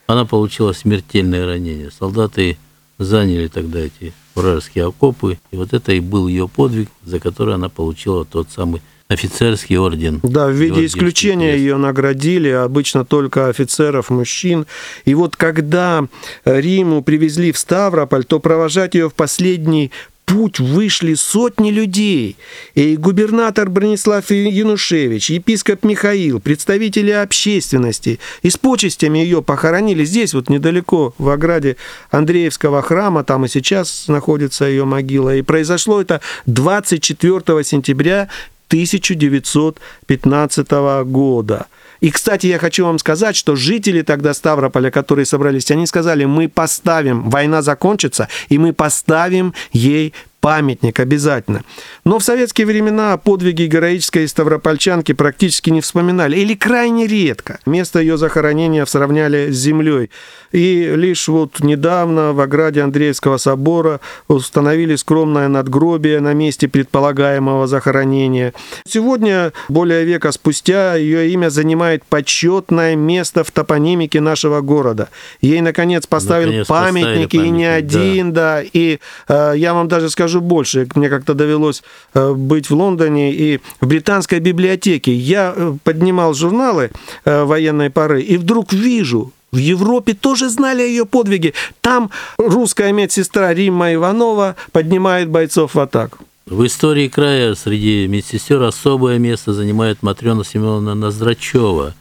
она 0.08 0.26
получила 0.26 0.72
смертельное 0.72 1.46
ранение. 1.46 1.92
Солдаты 1.92 2.58
заняли 2.98 3.48
тогда 3.48 3.80
эти 3.80 4.14
вражеские 4.34 4.88
окопы, 4.88 5.40
и 5.52 5.58
вот 5.58 5.74
это 5.74 5.92
и 5.92 6.00
был 6.00 6.28
ее 6.28 6.48
подвиг, 6.48 6.90
за 7.04 7.20
который 7.20 7.56
она 7.56 7.70
получила 7.70 8.24
тот 8.24 8.50
самый 8.50 8.82
офицерский 9.10 9.78
орден. 9.78 10.22
Да, 10.24 10.48
в 10.48 10.52
виде 10.52 10.86
исключения 10.86 11.52
крест. 11.52 11.60
ее 11.60 11.78
наградили, 11.78 12.50
обычно 12.50 13.06
только 13.06 13.50
офицеров, 13.50 14.10
мужчин. 14.10 14.66
И 15.06 15.14
вот 15.14 15.36
когда 15.36 16.08
Риму 16.46 17.04
привезли 17.04 17.52
в 17.52 17.58
Ставрополь, 17.58 18.24
то 18.24 18.40
провожать 18.40 18.96
ее 18.96 19.10
в 19.10 19.14
последний 19.14 19.92
путь 20.34 20.60
вышли 20.60 21.14
сотни 21.14 21.70
людей. 21.70 22.36
И 22.74 22.98
губернатор 22.98 23.70
Бронислав 23.70 24.32
Янушевич, 24.32 25.30
епископ 25.30 25.84
Михаил, 25.84 26.40
представители 26.40 27.12
общественности. 27.12 28.20
И 28.42 28.50
с 28.50 28.58
почестями 28.58 29.20
ее 29.20 29.44
похоронили 29.44 30.04
здесь, 30.06 30.34
вот 30.34 30.50
недалеко, 30.50 31.14
в 31.20 31.30
ограде 31.30 31.76
Андреевского 32.10 32.82
храма. 32.82 33.24
Там 33.24 33.46
и 33.46 33.48
сейчас 33.48 34.08
находится 34.08 34.66
ее 34.66 34.86
могила. 34.86 35.36
И 35.36 35.44
произошло 35.44 36.02
это 36.02 36.20
24 36.48 37.64
сентября 37.64 38.28
1915 38.70 40.72
года. 41.06 41.68
И, 42.04 42.12
кстати, 42.12 42.48
я 42.48 42.60
хочу 42.60 42.86
вам 42.86 43.00
сказать, 43.00 43.34
что 43.34 43.56
жители 43.56 44.02
тогда 44.02 44.34
Ставрополя, 44.34 44.92
которые 44.92 45.26
собрались, 45.26 45.72
они 45.72 45.88
сказали, 45.88 46.26
мы 46.26 46.50
поставим, 46.50 47.30
война 47.30 47.62
закончится, 47.62 48.28
и 48.50 48.58
мы 48.58 48.74
поставим 48.74 49.54
ей 49.72 50.14
памятник 50.44 51.00
обязательно. 51.00 51.64
Но 52.04 52.20
в 52.20 52.24
советские 52.24 52.68
времена 52.68 53.16
подвиги 53.16 53.64
героической 53.64 54.28
ставропольчанки 54.28 55.14
практически 55.14 55.70
не 55.70 55.80
вспоминали, 55.80 56.36
или 56.36 56.54
крайне 56.54 57.08
редко. 57.08 57.60
Место 57.66 58.00
ее 58.02 58.18
захоронения 58.18 58.86
сравняли 58.86 59.52
с 59.52 59.56
землей. 59.56 60.10
И 60.52 60.94
лишь 60.98 61.30
вот 61.30 61.62
недавно 61.62 62.34
в 62.34 62.42
ограде 62.42 62.82
Андреевского 62.82 63.38
собора 63.38 64.02
установили 64.28 64.98
скромное 64.98 65.48
надгробие 65.48 66.20
на 66.20 66.34
месте 66.34 66.68
предполагаемого 66.68 67.66
захоронения. 67.66 68.54
Сегодня, 68.86 69.54
более 69.70 70.04
века 70.04 70.34
спустя, 70.34 70.96
ее 70.96 71.30
имя 71.30 71.50
занимает 71.50 72.04
почетное 72.04 72.98
место 72.98 73.46
в 73.46 73.52
топонимике 73.52 74.20
нашего 74.20 74.60
города. 74.60 75.08
Ей, 75.40 75.62
наконец, 75.62 76.06
поставили 76.06 76.60
наконец, 76.60 76.68
памятники, 76.68 77.38
и 77.38 77.50
не 77.50 77.66
один, 77.66 78.34
да. 78.34 78.58
да. 78.58 78.70
И 78.74 79.00
э, 79.30 79.54
я 79.56 79.74
вам 79.74 79.88
даже 79.88 80.10
скажу, 80.10 80.33
скажу 80.34 80.42
больше. 80.42 80.88
Мне 80.96 81.10
как-то 81.10 81.34
довелось 81.34 81.84
э, 82.14 82.34
быть 82.34 82.70
в 82.70 82.76
Лондоне 82.76 83.34
и 83.34 83.60
в 83.82 83.88
британской 83.88 84.40
библиотеке. 84.40 85.14
Я 85.14 85.54
э, 85.56 85.74
поднимал 85.84 86.34
журналы 86.34 86.90
э, 87.26 87.44
военной 87.44 87.90
поры 87.90 88.22
и 88.22 88.38
вдруг 88.38 88.74
вижу, 88.74 89.32
в 89.52 89.58
Европе 89.58 90.14
тоже 90.14 90.50
знали 90.50 90.82
о 90.82 90.86
ее 90.86 91.06
подвиге. 91.06 91.54
Там 91.82 92.10
русская 92.38 92.92
медсестра 92.94 93.54
Римма 93.54 93.94
Иванова 93.94 94.56
поднимает 94.72 95.30
бойцов 95.30 95.76
в 95.76 95.80
атаку. 95.80 96.18
В 96.48 96.66
истории 96.66 97.08
края 97.08 97.56
среди 97.56 98.08
медсестер 98.08 98.64
особое 98.64 99.20
место 99.20 99.54
занимает 99.54 100.04
Матрена 100.04 100.44
Семеновна 100.44 100.96
Ноздрачева. 100.96 101.94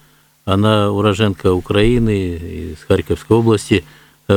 Она 0.45 0.91
уроженка 0.91 1.53
Украины 1.53 2.39
из 2.73 2.85
Харьковской 2.89 3.37
области– 3.37 3.85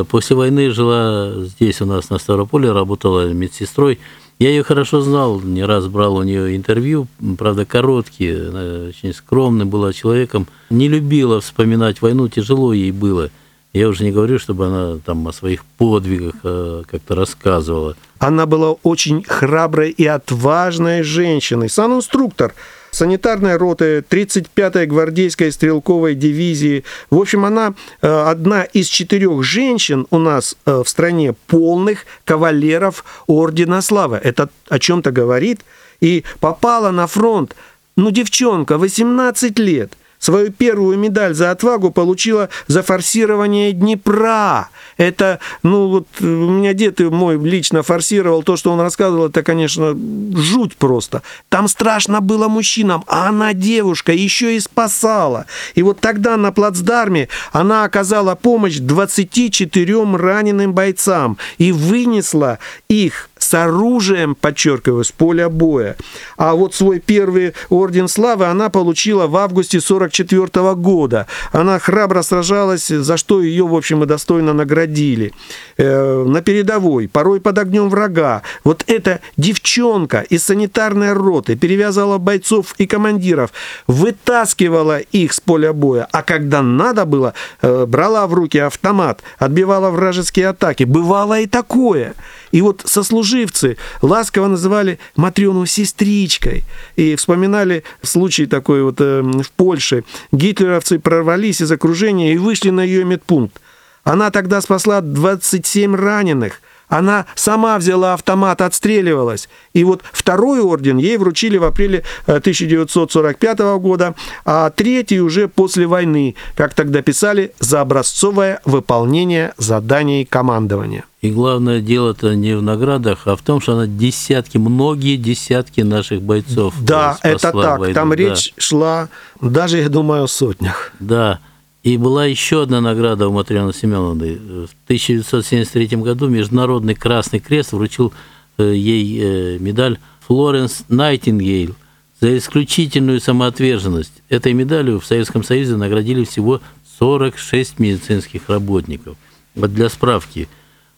после 0.10 0.36
войны 0.36 0.72
жила 0.72 1.44
здесь 1.44 1.82
у 1.82 1.86
нас 1.86 2.10
на 2.10 2.18
Ставрополе, 2.20 2.72
работала 2.72 3.32
медсестрой. 3.32 4.00
Я 4.38 4.50
ее 4.50 4.63
хорошо 4.63 5.00
знал, 5.01 5.39
не 5.39 5.63
раз 5.63 5.88
брал 5.88 6.18
у 6.18 6.24
нее 6.24 6.58
интервью, 6.58 7.08
правда, 7.38 7.65
короткие, 7.65 8.50
она 8.50 8.89
очень 8.89 9.13
скромным 9.13 9.70
была 9.70 9.94
человеком, 9.94 10.48
не 10.70 10.89
любила 10.89 11.39
вспоминать 11.39 12.01
войну, 12.01 12.27
тяжело 12.27 12.74
ей 12.74 12.92
было. 12.92 13.30
Я 13.72 13.89
уже 13.89 14.04
не 14.04 14.12
говорю, 14.12 14.39
чтобы 14.39 14.68
она 14.68 15.00
там 15.06 15.27
о 15.27 15.34
своих 15.34 15.65
подвигах 15.77 16.36
э, 16.44 16.84
как-то 16.89 17.15
рассказывала. 17.15 17.96
Она 18.20 18.46
была 18.46 18.72
очень 18.84 19.22
храброй 19.24 19.92
и 19.92 20.06
отважной 20.06 21.04
женщиной. 21.04 21.70
Сан-инструктор 21.70 22.56
санитарной 22.96 23.58
роты 23.58 24.00
35-й 24.10 24.86
гвардейской 24.86 25.52
стрелковой 25.52 26.16
дивизии. 26.16 26.84
В 27.10 27.20
общем, 27.20 27.46
она 27.46 27.74
э, 28.02 28.08
одна 28.08 28.64
из 28.64 28.88
четырех 28.88 29.44
женщин 29.44 30.08
у 30.10 30.18
нас 30.18 30.56
э, 30.66 30.82
в 30.84 30.90
стране 30.90 31.34
полных 31.48 32.06
кавалеров 32.24 33.04
Ордена 33.28 33.82
Славы. 33.82 34.20
Это 34.24 34.50
о 34.70 34.80
чем-то 34.80 35.12
говорит. 35.12 35.62
И 36.02 36.24
попала 36.40 36.92
на 36.92 37.08
фронт, 37.08 37.56
ну, 37.96 38.12
девчонка, 38.12 38.78
18 38.78 39.60
лет– 39.60 39.94
Свою 40.25 40.51
первую 40.51 40.98
медаль 40.98 41.36
за 41.36 41.51
отвагу 41.51 41.91
получила 41.91 42.50
за 42.65 42.82
форсирование 42.82 43.74
Днепра. 43.74 44.70
Это, 44.98 45.38
ну 45.62 45.88
вот 45.88 46.08
у 46.20 46.25
меня 46.25 46.74
дед 46.74 47.00
мой 47.00 47.38
лично 47.38 47.84
форсировал 47.84 48.41
то, 48.41 48.58
что 48.58 48.72
он 48.72 48.82
рассказывал, 48.82 49.27
это, 49.27 49.44
конечно, 49.44 49.96
жуть 50.36 50.77
просто. 50.77 51.22
Там 51.50 51.67
страшно 51.67 52.22
было 52.22 52.48
мужчинам, 52.48 53.03
а 53.05 53.27
она 53.27 53.53
девушка, 53.53 54.13
еще 54.13 54.55
и 54.55 54.60
спасала. 54.60 55.46
И 55.75 55.84
вот 55.84 56.00
тогда 56.00 56.38
на 56.38 56.51
плацдарме 56.51 57.27
она 57.51 57.84
оказала 57.84 58.34
помощь 58.34 58.79
24 58.79 60.15
раненым 60.15 60.74
бойцам 60.74 61.38
и 61.60 61.72
вынесла 61.72 62.58
их 62.89 63.29
с 63.46 63.54
оружием, 63.54 64.36
подчеркиваю, 64.36 65.04
с 65.04 65.12
поля 65.12 65.50
боя. 65.50 65.96
А 66.38 66.56
вот 66.56 66.74
свой 66.74 67.00
первый 67.00 67.54
орден 67.70 68.08
славы 68.08 68.46
она 68.46 68.70
получила 68.70 69.28
в 69.28 69.38
августе 69.38 69.80
44 69.80 70.75
года. 70.75 71.28
Она 71.52 71.80
храбро 71.80 72.22
сражалась, 72.24 72.88
за 72.88 73.18
что 73.18 73.42
ее, 73.42 73.66
в 73.68 73.75
общем, 73.75 74.04
и 74.04 74.06
достойно 74.06 74.54
наградили. 74.54 75.34
Э, 75.78 76.24
на 76.24 76.42
передовой, 76.42 77.08
порой 77.08 77.40
под 77.40 77.58
огнем 77.58 77.90
врага. 77.90 78.42
Вот 78.64 78.84
эта 78.88 79.20
девчонка 79.38 80.22
из 80.22 80.44
санитарной 80.44 81.14
роты 81.14 81.56
перевязала 81.56 82.18
бойцов 82.18 82.74
и 82.78 82.88
командиров, 82.88 83.52
вытаскивала 83.88 85.00
их 85.00 85.34
с 85.34 85.40
поля 85.40 85.74
боя, 85.74 86.08
а 86.12 86.24
когда 86.24 86.62
надо 86.62 87.06
было, 87.06 87.34
э, 87.62 87.86
брала 87.86 88.25
в 88.28 88.34
руки 88.34 88.58
автомат, 88.58 89.22
отбивала 89.38 89.92
вражеские 89.92 90.50
атаки. 90.50 90.84
Бывало 90.84 91.40
и 91.40 91.46
такое. 91.46 92.16
И 92.52 92.62
вот 92.62 92.84
сослуживцы 92.86 93.78
ласково 94.02 94.48
называли 94.48 95.00
Матрёну 95.16 95.66
сестричкой. 95.66 96.64
И 96.96 97.16
вспоминали 97.16 97.84
случай 98.02 98.46
такой 98.46 98.84
вот 98.84 99.00
э, 99.00 99.22
в 99.22 99.52
Польше. 99.52 100.04
Гитлеровцы 100.32 101.00
прорвались 101.00 101.62
из 101.62 101.72
окружения 101.72 102.34
и 102.34 102.38
вышли 102.38 102.70
на 102.70 102.82
ее 102.82 103.04
медпункт. 103.04 103.60
Она 104.04 104.30
тогда 104.30 104.62
спасла 104.62 105.02
27 105.02 105.96
раненых. 105.96 106.62
Она 106.88 107.25
сама 107.36 107.77
взяла 107.77 108.13
автомат, 108.13 108.62
отстреливалась. 108.62 109.50
И 109.74 109.84
вот 109.84 110.04
второй 110.12 110.62
орден 110.62 110.98
ей 110.98 111.18
вручили 111.18 111.58
в 111.58 111.63
апреле 111.63 112.04
1945 112.27 113.60
э, 113.60 113.77
года, 113.77 114.15
а 114.46 114.70
третий 114.70 115.22
уже 115.22 115.48
после 115.48 115.88
войны, 115.88 116.36
как 116.56 116.74
тогда 116.74 117.01
писали, 117.01 117.54
за 117.60 117.82
образцовое 117.82 118.62
выполнение 118.65 119.54
заданий 119.58 120.25
командования. 120.25 121.06
И 121.22 121.32
главное 121.32 121.82
дело-то 121.82 122.36
не 122.36 122.56
в 122.56 122.62
наградах, 122.62 123.22
а 123.25 123.36
в 123.36 123.42
том, 123.42 123.60
что 123.60 123.74
она 123.74 123.88
десятки, 123.88 124.60
многие 124.60 125.18
десятки 125.18 125.82
наших 125.82 126.22
бойцов 126.22 126.75
Да, 126.80 127.18
это 127.24 127.51
так. 127.51 127.80
Войну. 127.80 127.96
Там 127.96 128.10
да. 128.10 128.15
речь 128.15 128.54
шла 128.58 129.10
даже, 129.42 129.80
я 129.80 129.89
думаю, 129.89 130.25
о 130.25 130.27
сотнях. 130.27 130.92
Да. 131.00 131.40
И 131.85 131.98
была 131.98 132.25
еще 132.25 132.63
одна 132.63 132.81
награда 132.81 133.27
у 133.27 133.31
Матрианы 133.31 133.71
Семеновны. 133.71 134.37
В 134.37 134.69
1973 134.85 135.98
году 135.98 136.27
Международный 136.27 136.95
Красный 136.95 137.39
Крест 137.39 137.74
вручил 137.74 138.11
э, 138.57 138.74
ей 138.74 139.19
э, 139.21 139.59
медаль 139.59 140.00
Флоренс 140.21 140.85
Найтингейл 140.89 141.75
за 142.19 142.35
исключительную 142.39 143.21
самоотверженность. 143.21 144.24
Этой 144.29 144.53
медалью 144.53 145.00
в 145.00 145.05
Советском 145.05 145.43
Союзе 145.43 145.75
наградили 145.75 146.24
всего 146.24 146.59
46 146.98 147.77
медицинских 147.77 148.50
работников. 148.50 149.15
Вот 149.53 149.71
для 149.71 149.89
справки, 149.89 150.50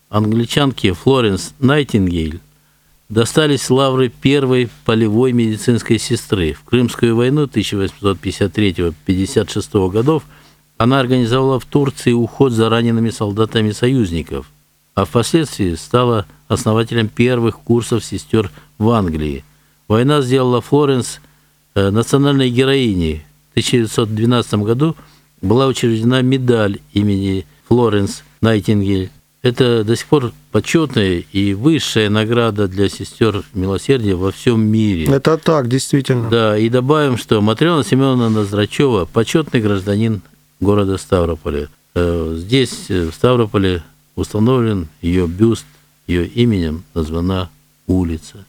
англичанке 0.08 0.94
Флоренс 0.94 1.54
Найтингейл 1.60 2.40
достались 3.10 3.70
лавры 3.70 4.08
первой 4.08 4.70
полевой 4.86 5.34
медицинской 5.34 6.00
сестры. 6.00 6.54
В 6.54 6.64
Крымскую 6.64 7.14
войну 7.14 7.44
1853-56 7.44 9.92
годов– 9.92 10.24
она 10.78 11.00
организовала 11.00 11.60
в 11.60 11.66
Турции 11.66 12.14
уход 12.14 12.54
за 12.54 12.70
ранеными 12.70 13.10
солдатами 13.10 13.72
союзников, 13.72 14.46
а 14.96 15.06
впоследствии 15.06 15.76
стала 15.76 16.26
основателем 16.48 17.08
первых 17.08 17.60
курсов 17.60 18.04
сестер 18.04 18.52
в 18.78 18.90
Англии. 18.90 19.44
Война 19.88 20.22
сделала 20.22 20.62
Флоренс 20.62 21.20
э, 21.76 21.90
национальной 21.90 22.50
героиней. 22.50 23.24
В 23.50 23.52
1912 23.52 24.54
году 24.56 24.96
была 25.42 25.68
учреждена 25.68 26.22
медаль 26.22 26.80
имени 26.94 27.46
Флоренс 27.68 28.24
Найтингель. 28.42 29.12
Это 29.44 29.84
до 29.84 29.96
сих 29.96 30.08
пор 30.08 30.34
почетная 30.52 31.24
и 31.32 31.54
высшая 31.54 32.10
награда 32.10 32.68
для 32.68 32.90
сестер 32.90 33.44
милосердия 33.54 34.16
во 34.16 34.32
всем 34.32 34.62
мире. 34.62 35.06
Это 35.06 35.38
так, 35.38 35.70
действительно. 35.70 36.30
Да, 36.30 36.58
и 36.58 36.70
добавим, 36.70 37.18
что 37.18 37.40
Матрена 37.42 37.84
Семеновна 37.84 38.30
Ноздрачева– 38.30 39.06
почетный 39.14 39.62
гражданин 39.62 40.22
города 40.60 40.98
Ставрополя. 40.98 41.70
Э, 41.96 42.36
здесь, 42.38 42.90
э, 42.90 43.10
в 43.10 43.14
Ставрополе, 43.14 43.84
установлен 44.16 44.88
ее 45.02 45.28
бюст, 45.28 45.66
ее 46.08 46.28
именем 46.28 46.84
названа 46.94 47.50
улица. 47.86 48.46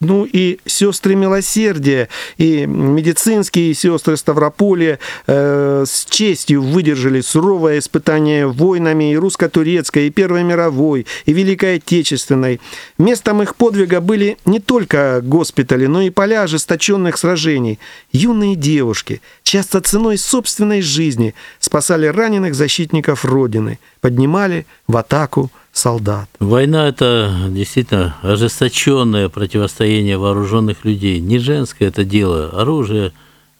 Ну 0.00 0.28
и 0.32 0.60
сестры 0.64 1.16
милосердия, 1.16 2.08
и 2.36 2.66
медицинские 2.66 3.74
сестры 3.74 4.16
Ставрополя 4.16 5.00
э, 5.26 5.84
с 5.84 6.04
честью 6.04 6.62
выдержали 6.62 7.20
суровое 7.20 7.80
испытание 7.80 8.46
войнами 8.46 9.12
и 9.12 9.16
русско-турецкой, 9.16 10.06
и 10.06 10.10
Первой 10.10 10.44
мировой, 10.44 11.04
и 11.26 11.32
Великой 11.32 11.76
Отечественной. 11.76 12.60
Местом 12.96 13.42
их 13.42 13.56
подвига 13.56 14.00
были 14.00 14.38
не 14.44 14.60
только 14.60 15.20
госпитали, 15.20 15.86
но 15.86 16.02
и 16.02 16.10
поля 16.10 16.42
ожесточенных 16.42 17.18
сражений. 17.18 17.80
Юные 18.12 18.54
девушки, 18.54 19.20
часто 19.42 19.80
ценой 19.80 20.16
собственной 20.16 20.80
жизни, 20.80 21.34
спасали 21.58 22.06
раненых 22.06 22.54
защитников 22.54 23.24
Родины, 23.24 23.80
поднимали 24.00 24.64
в 24.86 24.96
атаку 24.96 25.50
солдат. 25.78 26.28
Война– 26.40 26.88
это 26.88 27.32
действительно 27.48 28.16
ожесточенное 28.22 29.28
противостояние 29.28 30.18
вооруженных 30.18 30.84
людей. 30.84 31.20
Не 31.20 31.38
женское 31.38 31.88
это 31.88 32.04
дело. 32.04 32.50
Оружие 32.50 33.12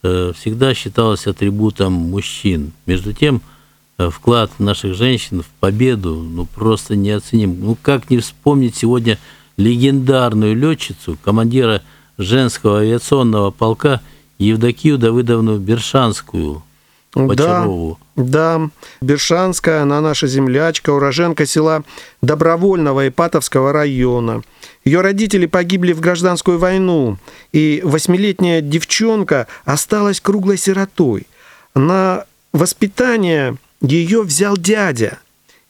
э, 0.02 0.32
всегда 0.36 0.74
считалось 0.74 1.26
атрибутом 1.26 1.92
мужчин. 1.92 2.72
Между 2.86 3.12
тем, 3.12 3.40
э, 3.98 4.10
вклад 4.10 4.50
наших 4.58 4.94
женщин 4.94 5.42
в 5.42 5.46
победу 5.60 6.14
ну, 6.16 6.44
просто 6.44 6.96
неоценим. 6.96 7.58
Ну, 7.60 7.76
как 7.80 8.10
не 8.10 8.18
вспомнить 8.18 8.76
сегодня 8.76 9.18
легендарную 9.56 10.56
летчицу, 10.56 11.16
командира 11.24 11.82
женского 12.18 12.80
авиационного 12.80 13.50
полка 13.50 14.00
Евдокию 14.38 14.98
Давыдовну 14.98 15.58
Бершанскую, 15.58 16.62
Бочарову. 17.26 17.98
Да, 18.16 18.58
да, 18.58 18.70
Бершанская, 19.00 19.82
она 19.82 20.00
наша 20.00 20.26
землячка, 20.26 20.90
уроженка 20.90 21.46
села 21.46 21.82
Добровольного 22.22 23.08
Ипатовского 23.08 23.72
района. 23.72 24.42
Ее 24.84 25.00
родители 25.00 25.46
погибли 25.46 25.92
в 25.92 26.00
гражданскую 26.00 26.58
войну, 26.58 27.18
и 27.52 27.80
восьмилетняя 27.84 28.60
девчонка 28.60 29.46
осталась 29.64 30.20
круглой 30.20 30.56
сиротой. 30.56 31.26
На 31.74 32.24
воспитание 32.52 33.56
ее 33.80 34.22
взял 34.22 34.56
дядя– 34.56 35.18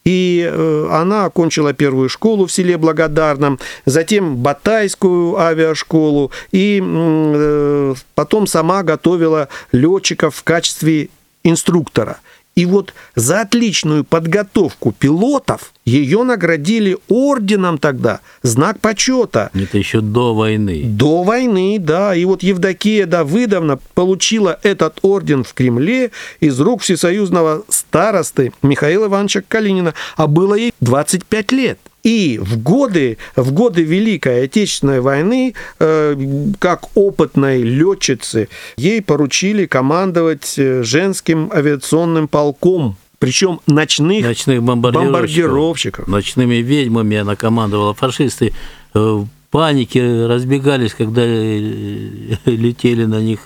и 0.08 0.48
э, 0.50 0.88
она 0.90 1.26
окончила 1.26 1.74
первую 1.74 2.08
школу 2.08 2.46
в 2.46 2.52
селе 2.52 2.78
Благодарном, 2.78 3.58
затем 3.84 4.36
Батайскую 4.36 5.38
авиашколу, 5.38 6.30
и 6.50 6.82
э, 6.82 7.94
потом 8.14 8.46
сама 8.46 8.82
готовила 8.82 9.48
летчиков 9.70 10.34
в 10.36 10.42
качестве 10.44 11.10
инструктора. 11.44 12.18
И 12.58 12.66
вот 12.66 12.92
за 13.14 13.42
отличную 13.42 14.02
подготовку 14.02 14.90
пилотов 14.90 15.72
ее 15.84 16.24
наградили 16.24 16.98
орденом 17.08 17.78
тогда, 17.78 18.18
знак 18.42 18.80
почета. 18.80 19.52
Это 19.54 19.78
еще 19.78 20.00
до 20.00 20.34
войны. 20.34 20.82
До 20.84 21.22
войны, 21.22 21.76
да. 21.78 22.16
И 22.16 22.24
вот 22.24 22.42
Евдокия 22.42 23.06
Давыдовна 23.06 23.78
получила 23.94 24.58
этот 24.64 24.98
орден 25.02 25.44
в 25.44 25.54
Кремле 25.54 26.10
из 26.40 26.58
рук 26.58 26.82
всесоюзного 26.82 27.62
старосты 27.68 28.52
Михаила 28.62 29.06
Ивановича 29.06 29.42
Калинина, 29.46 29.94
а 30.16 30.26
было 30.26 30.54
ей 30.54 30.74
25 30.80 31.52
лет. 31.52 31.78
И 32.04 32.38
в 32.40 32.62
годы, 32.62 33.18
в 33.36 33.52
годы 33.52 33.82
Великой 33.82 34.44
Отечественной 34.44 35.00
войны, 35.00 35.54
э, 35.80 36.16
как 36.58 36.96
опытной 36.96 37.62
летчице, 37.62 38.48
ей 38.76 39.02
поручили 39.02 39.66
командовать 39.66 40.54
э, 40.58 40.82
женским 40.82 41.50
авиационным 41.52 42.28
полком. 42.28 42.96
Причем 43.18 43.60
ночных, 43.66 44.24
Ночных 44.24 44.62
бомбардировщиков. 44.62 45.12
бомбардировщиков. 45.12 46.08
Ночными 46.08 46.54
ведьмами 46.56 47.16
она 47.16 47.34
командовала. 47.34 47.92
Фашисты 47.94 48.52
э, 48.94 48.98
в 48.98 49.28
панике 49.50 50.26
разбегались, 50.26 50.94
когда 50.94 51.22
э, 51.24 52.36
летели 52.44 53.04
на 53.06 53.20
них 53.20 53.40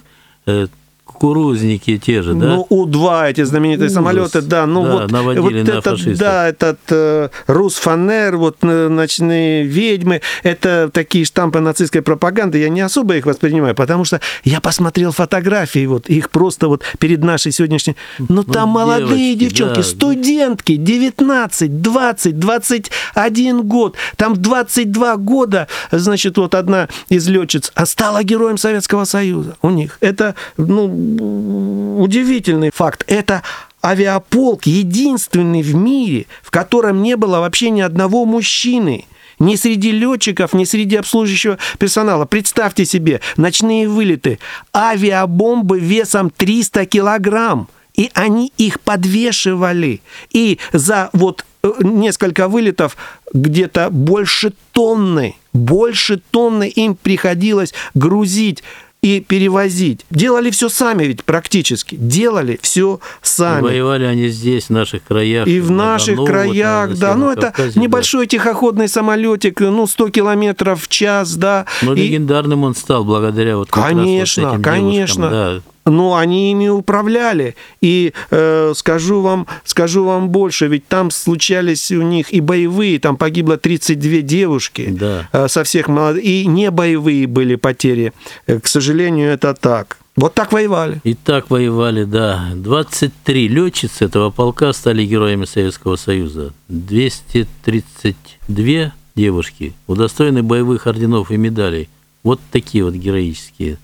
кукурузники 1.23 1.99
те 1.99 2.23
же, 2.23 2.35
да? 2.35 2.47
Ну, 2.47 2.67
У-2, 2.69 3.31
эти 3.31 3.45
знаменитые 3.45 3.87
Ужас. 3.87 3.95
самолеты, 3.95 4.43
да, 4.43 4.67
ну 4.67 4.85
Да, 4.85 4.93
вот, 4.93 5.11
наводили 5.13 5.41
вот 5.41 5.53
на 5.53 5.71
этот, 5.71 5.85
фашистов. 5.85 6.19
да, 6.19 6.49
этот 6.49 6.79
э, 6.91 7.29
Русфанер, 7.47 8.37
вот 8.37 8.57
э, 8.63 8.89
ночные 8.89 9.63
ведьмы, 9.63 10.21
это 10.43 10.91
такие 10.93 11.25
штампы 11.25 11.61
нацистской 11.61 12.03
пропаганды, 12.03 12.59
я 12.59 12.69
не 12.69 12.81
особо 12.81 13.17
их 13.17 13.27
воспринимаю, 13.27 13.77
потому 13.77 14.05
что 14.05 14.21
я 14.43 14.61
посмотрел 14.61 15.13
фотографии, 15.13 15.87
вот 15.87 16.09
их 16.09 16.29
просто 16.31 16.67
вот 16.67 16.83
перед 16.99 17.23
нашей 17.23 17.53
сегодняшней, 17.53 17.95
ну 18.19 18.43
там 18.43 18.71
молодые 18.71 19.37
девочки, 19.37 19.59
девчонки, 19.59 19.77
да. 19.77 19.83
студентки, 19.83 20.77
19, 20.77 21.83
20, 21.83 22.39
21 22.39 23.63
год, 23.63 23.95
там 24.17 24.35
22 24.35 25.17
года, 25.19 25.69
значит, 25.93 26.37
вот 26.37 26.57
одна 26.57 26.89
из 27.09 27.29
летчиц 27.29 27.71
а 27.77 27.87
стала 27.87 28.25
героем 28.25 28.59
Советского 28.59 29.05
Союза 29.05 29.57
у 29.63 29.71
них. 29.71 29.99
Это, 30.01 30.35
ну, 30.57 31.12
удивительный 31.21 32.71
факт. 32.73 33.05
Это 33.07 33.43
авиаполк 33.85 34.67
единственный 34.67 35.63
в 35.63 35.75
мире, 35.75 36.27
в 36.43 36.51
котором 36.51 37.03
не 37.03 37.17
было 37.17 37.41
вообще 37.41 37.71
ни 37.71 37.81
одного 37.81 38.25
мужчины. 38.25 39.07
Ни 39.39 39.57
среди 39.57 39.91
летчиков, 39.91 40.53
ни 40.53 40.65
среди 40.65 40.97
обслуживающего 40.97 41.59
персонала. 41.79 42.27
Представьте 42.27 42.85
себе, 42.85 43.21
ночные 43.37 43.89
вылеты, 43.89 44.39
авиабомбы 44.75 45.81
весом 45.81 46.31
300 46.31 46.87
килограмм. 46.87 47.69
И 47.95 48.11
они 48.15 48.53
их 48.57 48.81
подвешивали. 48.81 50.01
И 50.31 50.59
за 50.73 51.11
вот 51.13 51.45
э, 51.63 51.71
несколько 51.81 52.49
вылетов 52.49 52.97
где-то 53.35 53.91
больше 53.91 54.53
тонны, 54.73 55.35
больше 55.53 56.23
тонны 56.31 56.69
им 56.69 56.95
приходилось 56.95 57.75
грузить 57.95 58.63
и 59.03 59.19
перевозить. 59.19 60.07
Делали 60.11 60.51
все 60.51 60.69
сами 60.69 61.05
ведь 61.05 61.25
практически. 61.25 61.97
Делали 61.97 62.59
все 62.63 63.01
И 63.03 63.27
сами. 63.27 63.63
Воевали 63.63 64.05
они 64.05 64.29
здесь, 64.29 64.67
в 64.67 64.71
наших 64.71 65.03
краях. 65.03 65.49
И 65.49 65.61
в 65.61 65.73
на 65.73 65.95
наших 65.95 66.15
Дону, 66.15 66.21
вот, 66.23 66.29
краях, 66.31 66.91
на 66.91 66.97
да. 66.97 67.15
Ну, 67.17 67.31
это 67.33 67.53
да. 67.57 67.81
небольшой 67.81 68.29
тихоходный 68.29 68.89
самолетик, 68.89 69.59
ну, 69.61 69.89
100 69.89 70.11
километров 70.11 70.85
в 70.85 70.89
час, 70.89 71.35
да. 71.35 71.67
Но 71.83 71.95
И- 71.95 71.97
легендарным 72.01 72.63
он 72.63 72.77
стал 72.77 73.05
благодаря 73.05 73.57
вот 73.57 73.71
как 73.71 73.83
раз 73.83 73.93
вот 73.93 73.99
Конечно, 74.03 74.41
этим 74.41 74.63
конечно. 74.63 75.29
девушкам, 75.29 75.31
да. 75.31 75.72
Но 75.85 76.15
они 76.17 76.53
ими 76.53 76.69
управляли. 76.69 77.57
И 77.81 78.13
э, 78.31 78.73
скажу, 78.77 79.21
вам, 79.21 79.49
скажу 79.65 80.05
вам 80.05 80.29
больше, 80.29 80.69
ведь 80.69 80.87
там 80.87 81.11
случались 81.11 81.91
у 81.91 82.03
них 82.03 82.33
и 82.33 82.41
боевые, 82.41 83.01
там 83.01 83.17
погибло 83.17 83.57
32 83.57 84.21
девушки 84.21 84.87
Да. 84.91 85.29
э, 85.33 85.49
со 85.49 85.65
всех 85.65 85.89
молодых, 85.89 86.23
и 86.25 86.47
не 86.47 86.71
боевые 86.71 87.27
были 87.27 87.57
потери. 87.57 88.13
Э, 88.47 88.61
К 88.61 88.69
сожалению, 88.69 89.31
это 89.31 89.55
так. 89.55 89.99
Вот 90.15 90.35
так 90.35 90.53
воевали. 90.53 91.01
И 91.05 91.15
так 91.15 91.49
воевали, 91.51 92.05
да. 92.05 92.51
23 92.55 93.49
летчицы 93.49 94.05
этого 94.05 94.29
полка 94.31 94.73
стали 94.75 95.05
героями 95.07 95.47
Советского 95.47 95.97
Союза. 95.97 96.53
232 96.69 98.93
девушки 99.15 99.75
удостоены 99.87 100.43
боевых 100.43 100.87
орденов 100.87 101.31
и 101.31 101.37
медалей. 101.37 101.89
Вот 102.23 102.41
такие 102.51 102.85
вот 102.85 102.95
героические. 102.95 103.79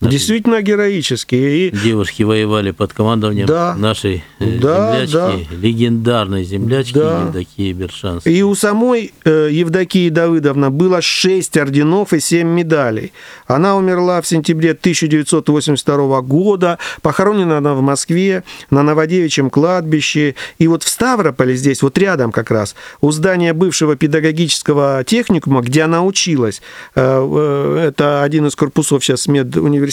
Наши 0.00 0.12
Действительно 0.12 0.62
героические. 0.62 1.68
И 1.68 1.70
Девушки 1.70 2.22
воевали 2.22 2.70
под 2.70 2.92
командованием 2.92 3.46
Да. 3.46 3.74
нашей 3.74 4.22
э, 4.38 4.58
Да, 4.60 5.04
землячки, 5.04 5.48
легендарной 5.54 6.44
землячки 6.44 6.94
Да. 6.94 7.22
Евдокии 7.22 7.72
Бершанской. 7.72 8.32
И 8.32 8.42
у 8.42 8.54
самой 8.54 9.12
э, 9.24 9.48
Евдокии 9.50 10.08
Давыдовна 10.08 10.70
было 10.70 11.02
6 11.02 11.56
орденов 11.56 12.12
и 12.12 12.20
7 12.20 12.46
медалей. 12.46 13.12
Она 13.48 13.76
умерла 13.76 14.22
в 14.22 14.26
сентябре 14.26 14.70
1982 14.70 16.20
года. 16.22 16.78
Похоронена 17.02 17.58
она 17.58 17.74
в 17.74 17.80
Москве 17.80 18.44
на 18.70 18.82
Новодевичьем 18.84 19.50
кладбище. 19.50 20.36
И 20.58 20.68
вот 20.68 20.84
в 20.84 20.88
Ставрополе, 20.88 21.56
здесь 21.56 21.82
вот 21.82 21.98
рядом 21.98 22.30
как 22.30 22.50
раз, 22.52 22.76
у 23.00 23.10
здания 23.10 23.52
бывшего 23.52 23.96
педагогического 23.96 25.02
техникума, 25.04 25.60
где 25.60 25.82
она 25.82 26.04
училась, 26.04 26.62
э, 26.94 27.00
э, 27.04 27.88
это 27.88 28.22
один 28.22 28.46
из 28.46 28.54
корпусов 28.54 29.04
сейчас 29.04 29.26
медуниверситета, 29.26 29.87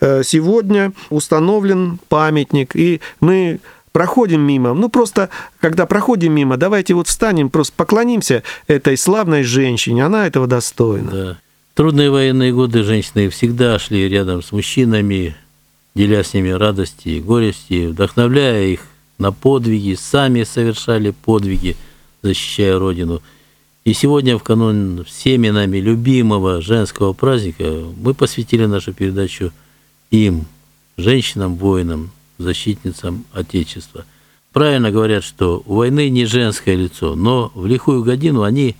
э, 0.00 0.22
сегодня 0.24 0.92
установлен 1.10 1.98
памятник. 2.08 2.76
И 2.76 3.00
мы 3.20 3.60
проходим 3.92 4.40
мимо. 4.40 4.74
Ну, 4.74 4.88
просто, 4.88 5.28
когда 5.60 5.86
проходим 5.86 6.32
мимо, 6.32 6.56
давайте 6.56 6.94
вот 6.94 7.08
встанем, 7.08 7.50
просто 7.50 7.74
поклонимся 7.76 8.42
этой 8.66 8.96
славной 8.96 9.42
женщине. 9.42 10.04
Она 10.04 10.26
этого 10.26 10.46
достойна. 10.46 11.10
Да. 11.10 11.38
Трудные 11.74 12.10
военные 12.10 12.52
годы 12.52 12.82
женщины 12.82 13.28
всегда 13.28 13.78
шли 13.78 14.08
рядом 14.08 14.42
с 14.42 14.50
мужчинами, 14.52 15.36
деля 15.94 16.24
с 16.24 16.34
ними 16.34 16.50
радости 16.50 17.08
и 17.08 17.20
горести, 17.20 17.86
вдохновляя 17.86 18.64
их 18.64 18.80
на 19.18 19.32
подвиги, 19.32 19.94
сами 19.94 20.42
совершали 20.44 21.10
подвиги, 21.10 21.76
защищая 22.22 22.78
Родину. 22.78 23.22
И 23.88 23.94
сегодня, 23.94 24.36
в 24.36 24.42
канун 24.42 25.02
всеми 25.06 25.48
нами 25.48 25.78
любимого 25.78 26.60
женского 26.60 27.14
праздника, 27.14 27.84
мы 27.96 28.12
посвятили 28.12 28.66
нашу 28.66 28.92
передачу 28.92 29.50
им, 30.10 30.44
женщинам-воинам, 30.98 32.10
защитницам 32.36 33.24
Отечества. 33.32 34.04
Правильно 34.52 34.90
говорят, 34.90 35.24
что 35.24 35.62
у 35.64 35.76
войны 35.76 36.10
не 36.10 36.26
женское 36.26 36.74
лицо, 36.74 37.14
но 37.14 37.50
в 37.54 37.64
лихую 37.64 38.04
годину 38.04 38.42
они 38.42 38.76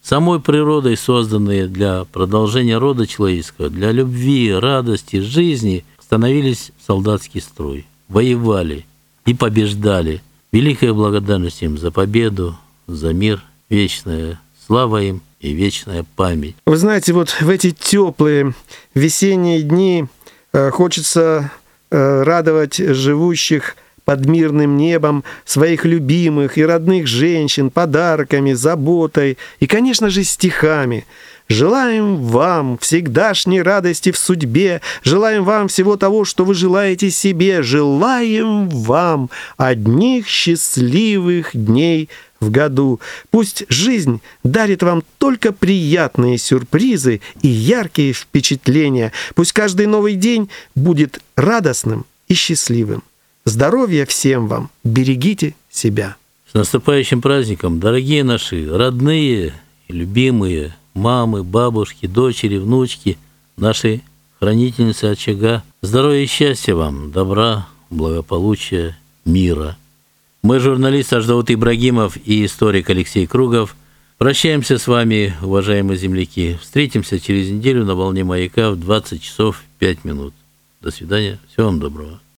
самой 0.00 0.38
природой 0.38 0.96
созданные 0.96 1.66
для 1.66 2.04
продолжения 2.04 2.78
рода 2.78 3.04
человеческого, 3.04 3.68
для 3.68 3.90
любви, 3.90 4.54
радости, 4.54 5.18
жизни, 5.18 5.84
становились 5.98 6.70
в 6.78 6.86
солдатский 6.86 7.40
строй, 7.40 7.84
воевали 8.06 8.86
и 9.26 9.34
побеждали. 9.34 10.22
Великая 10.52 10.92
благодарность 10.92 11.62
им 11.62 11.78
за 11.78 11.90
победу, 11.90 12.56
за 12.86 13.12
мир, 13.12 13.42
вечная 13.68 14.38
слава 14.66 15.02
им 15.02 15.22
и 15.40 15.52
вечная 15.52 16.04
память. 16.16 16.56
Вы 16.66 16.76
знаете, 16.76 17.12
вот 17.12 17.30
в 17.40 17.48
эти 17.48 17.72
теплые 17.72 18.54
весенние 18.94 19.62
дни 19.62 20.06
э, 20.52 20.70
хочется 20.70 21.50
э, 21.90 22.22
радовать 22.22 22.76
живущих 22.76 23.76
под 24.04 24.26
мирным 24.26 24.76
небом 24.76 25.24
своих 25.44 25.84
любимых 25.84 26.58
и 26.58 26.64
родных 26.64 27.06
женщин 27.06 27.70
подарками, 27.70 28.52
заботой 28.52 29.38
и, 29.60 29.66
конечно 29.66 30.10
же, 30.10 30.24
стихами. 30.24 31.06
Желаем 31.48 32.16
вам 32.16 32.78
всегдашней 32.78 33.62
радости 33.62 34.10
в 34.10 34.16
судьбе, 34.16 34.80
желаем 35.02 35.44
вам 35.44 35.68
всего 35.68 35.96
того, 35.96 36.24
что 36.24 36.44
вы 36.44 36.54
желаете 36.54 37.10
себе, 37.10 37.62
желаем 37.62 38.68
вам 38.68 39.28
одних 39.56 40.28
счастливых 40.28 41.50
дней 41.52 42.08
в 42.42 42.50
году. 42.50 43.00
Пусть 43.30 43.64
жизнь 43.68 44.20
дарит 44.44 44.82
вам 44.82 45.02
только 45.18 45.52
приятные 45.52 46.36
сюрпризы 46.36 47.20
и 47.40 47.48
яркие 47.48 48.12
впечатления. 48.12 49.12
Пусть 49.34 49.52
каждый 49.52 49.86
новый 49.86 50.16
день 50.16 50.50
будет 50.74 51.22
радостным 51.36 52.04
и 52.28 52.34
счастливым. 52.34 53.02
Здоровья 53.44 54.04
всем 54.06 54.48
вам! 54.48 54.70
Берегите 54.84 55.54
себя! 55.70 56.16
С 56.50 56.54
наступающим 56.54 57.22
праздником, 57.22 57.80
дорогие 57.80 58.24
наши 58.24 58.68
родные 58.70 59.54
и 59.88 59.92
любимые 59.92 60.74
мамы, 60.94 61.42
бабушки, 61.42 62.06
дочери, 62.06 62.58
внучки, 62.58 63.18
наши 63.56 64.02
хранительницы 64.38 65.06
очага. 65.06 65.62
Здоровья 65.80 66.22
и 66.22 66.26
счастья 66.26 66.74
вам, 66.74 67.10
добра, 67.10 67.68
благополучия, 67.90 68.98
мира. 69.24 69.76
Мы, 70.42 70.58
журналист 70.58 71.12
Аждаут 71.12 71.52
Ибрагимов 71.52 72.16
и 72.24 72.44
историк 72.44 72.90
Алексей 72.90 73.28
Кругов, 73.28 73.76
прощаемся 74.18 74.76
с 74.76 74.88
вами, 74.88 75.36
уважаемые 75.40 75.96
земляки. 75.96 76.58
Встретимся 76.60 77.20
через 77.20 77.48
неделю 77.48 77.84
на 77.84 77.94
волне 77.94 78.24
маяка 78.24 78.72
в 78.72 78.76
20 78.76 79.22
часов 79.22 79.62
5 79.78 80.04
минут. 80.04 80.34
До 80.80 80.90
свидания. 80.90 81.38
Всего 81.48 81.66
вам 81.66 81.78
доброго. 81.78 82.22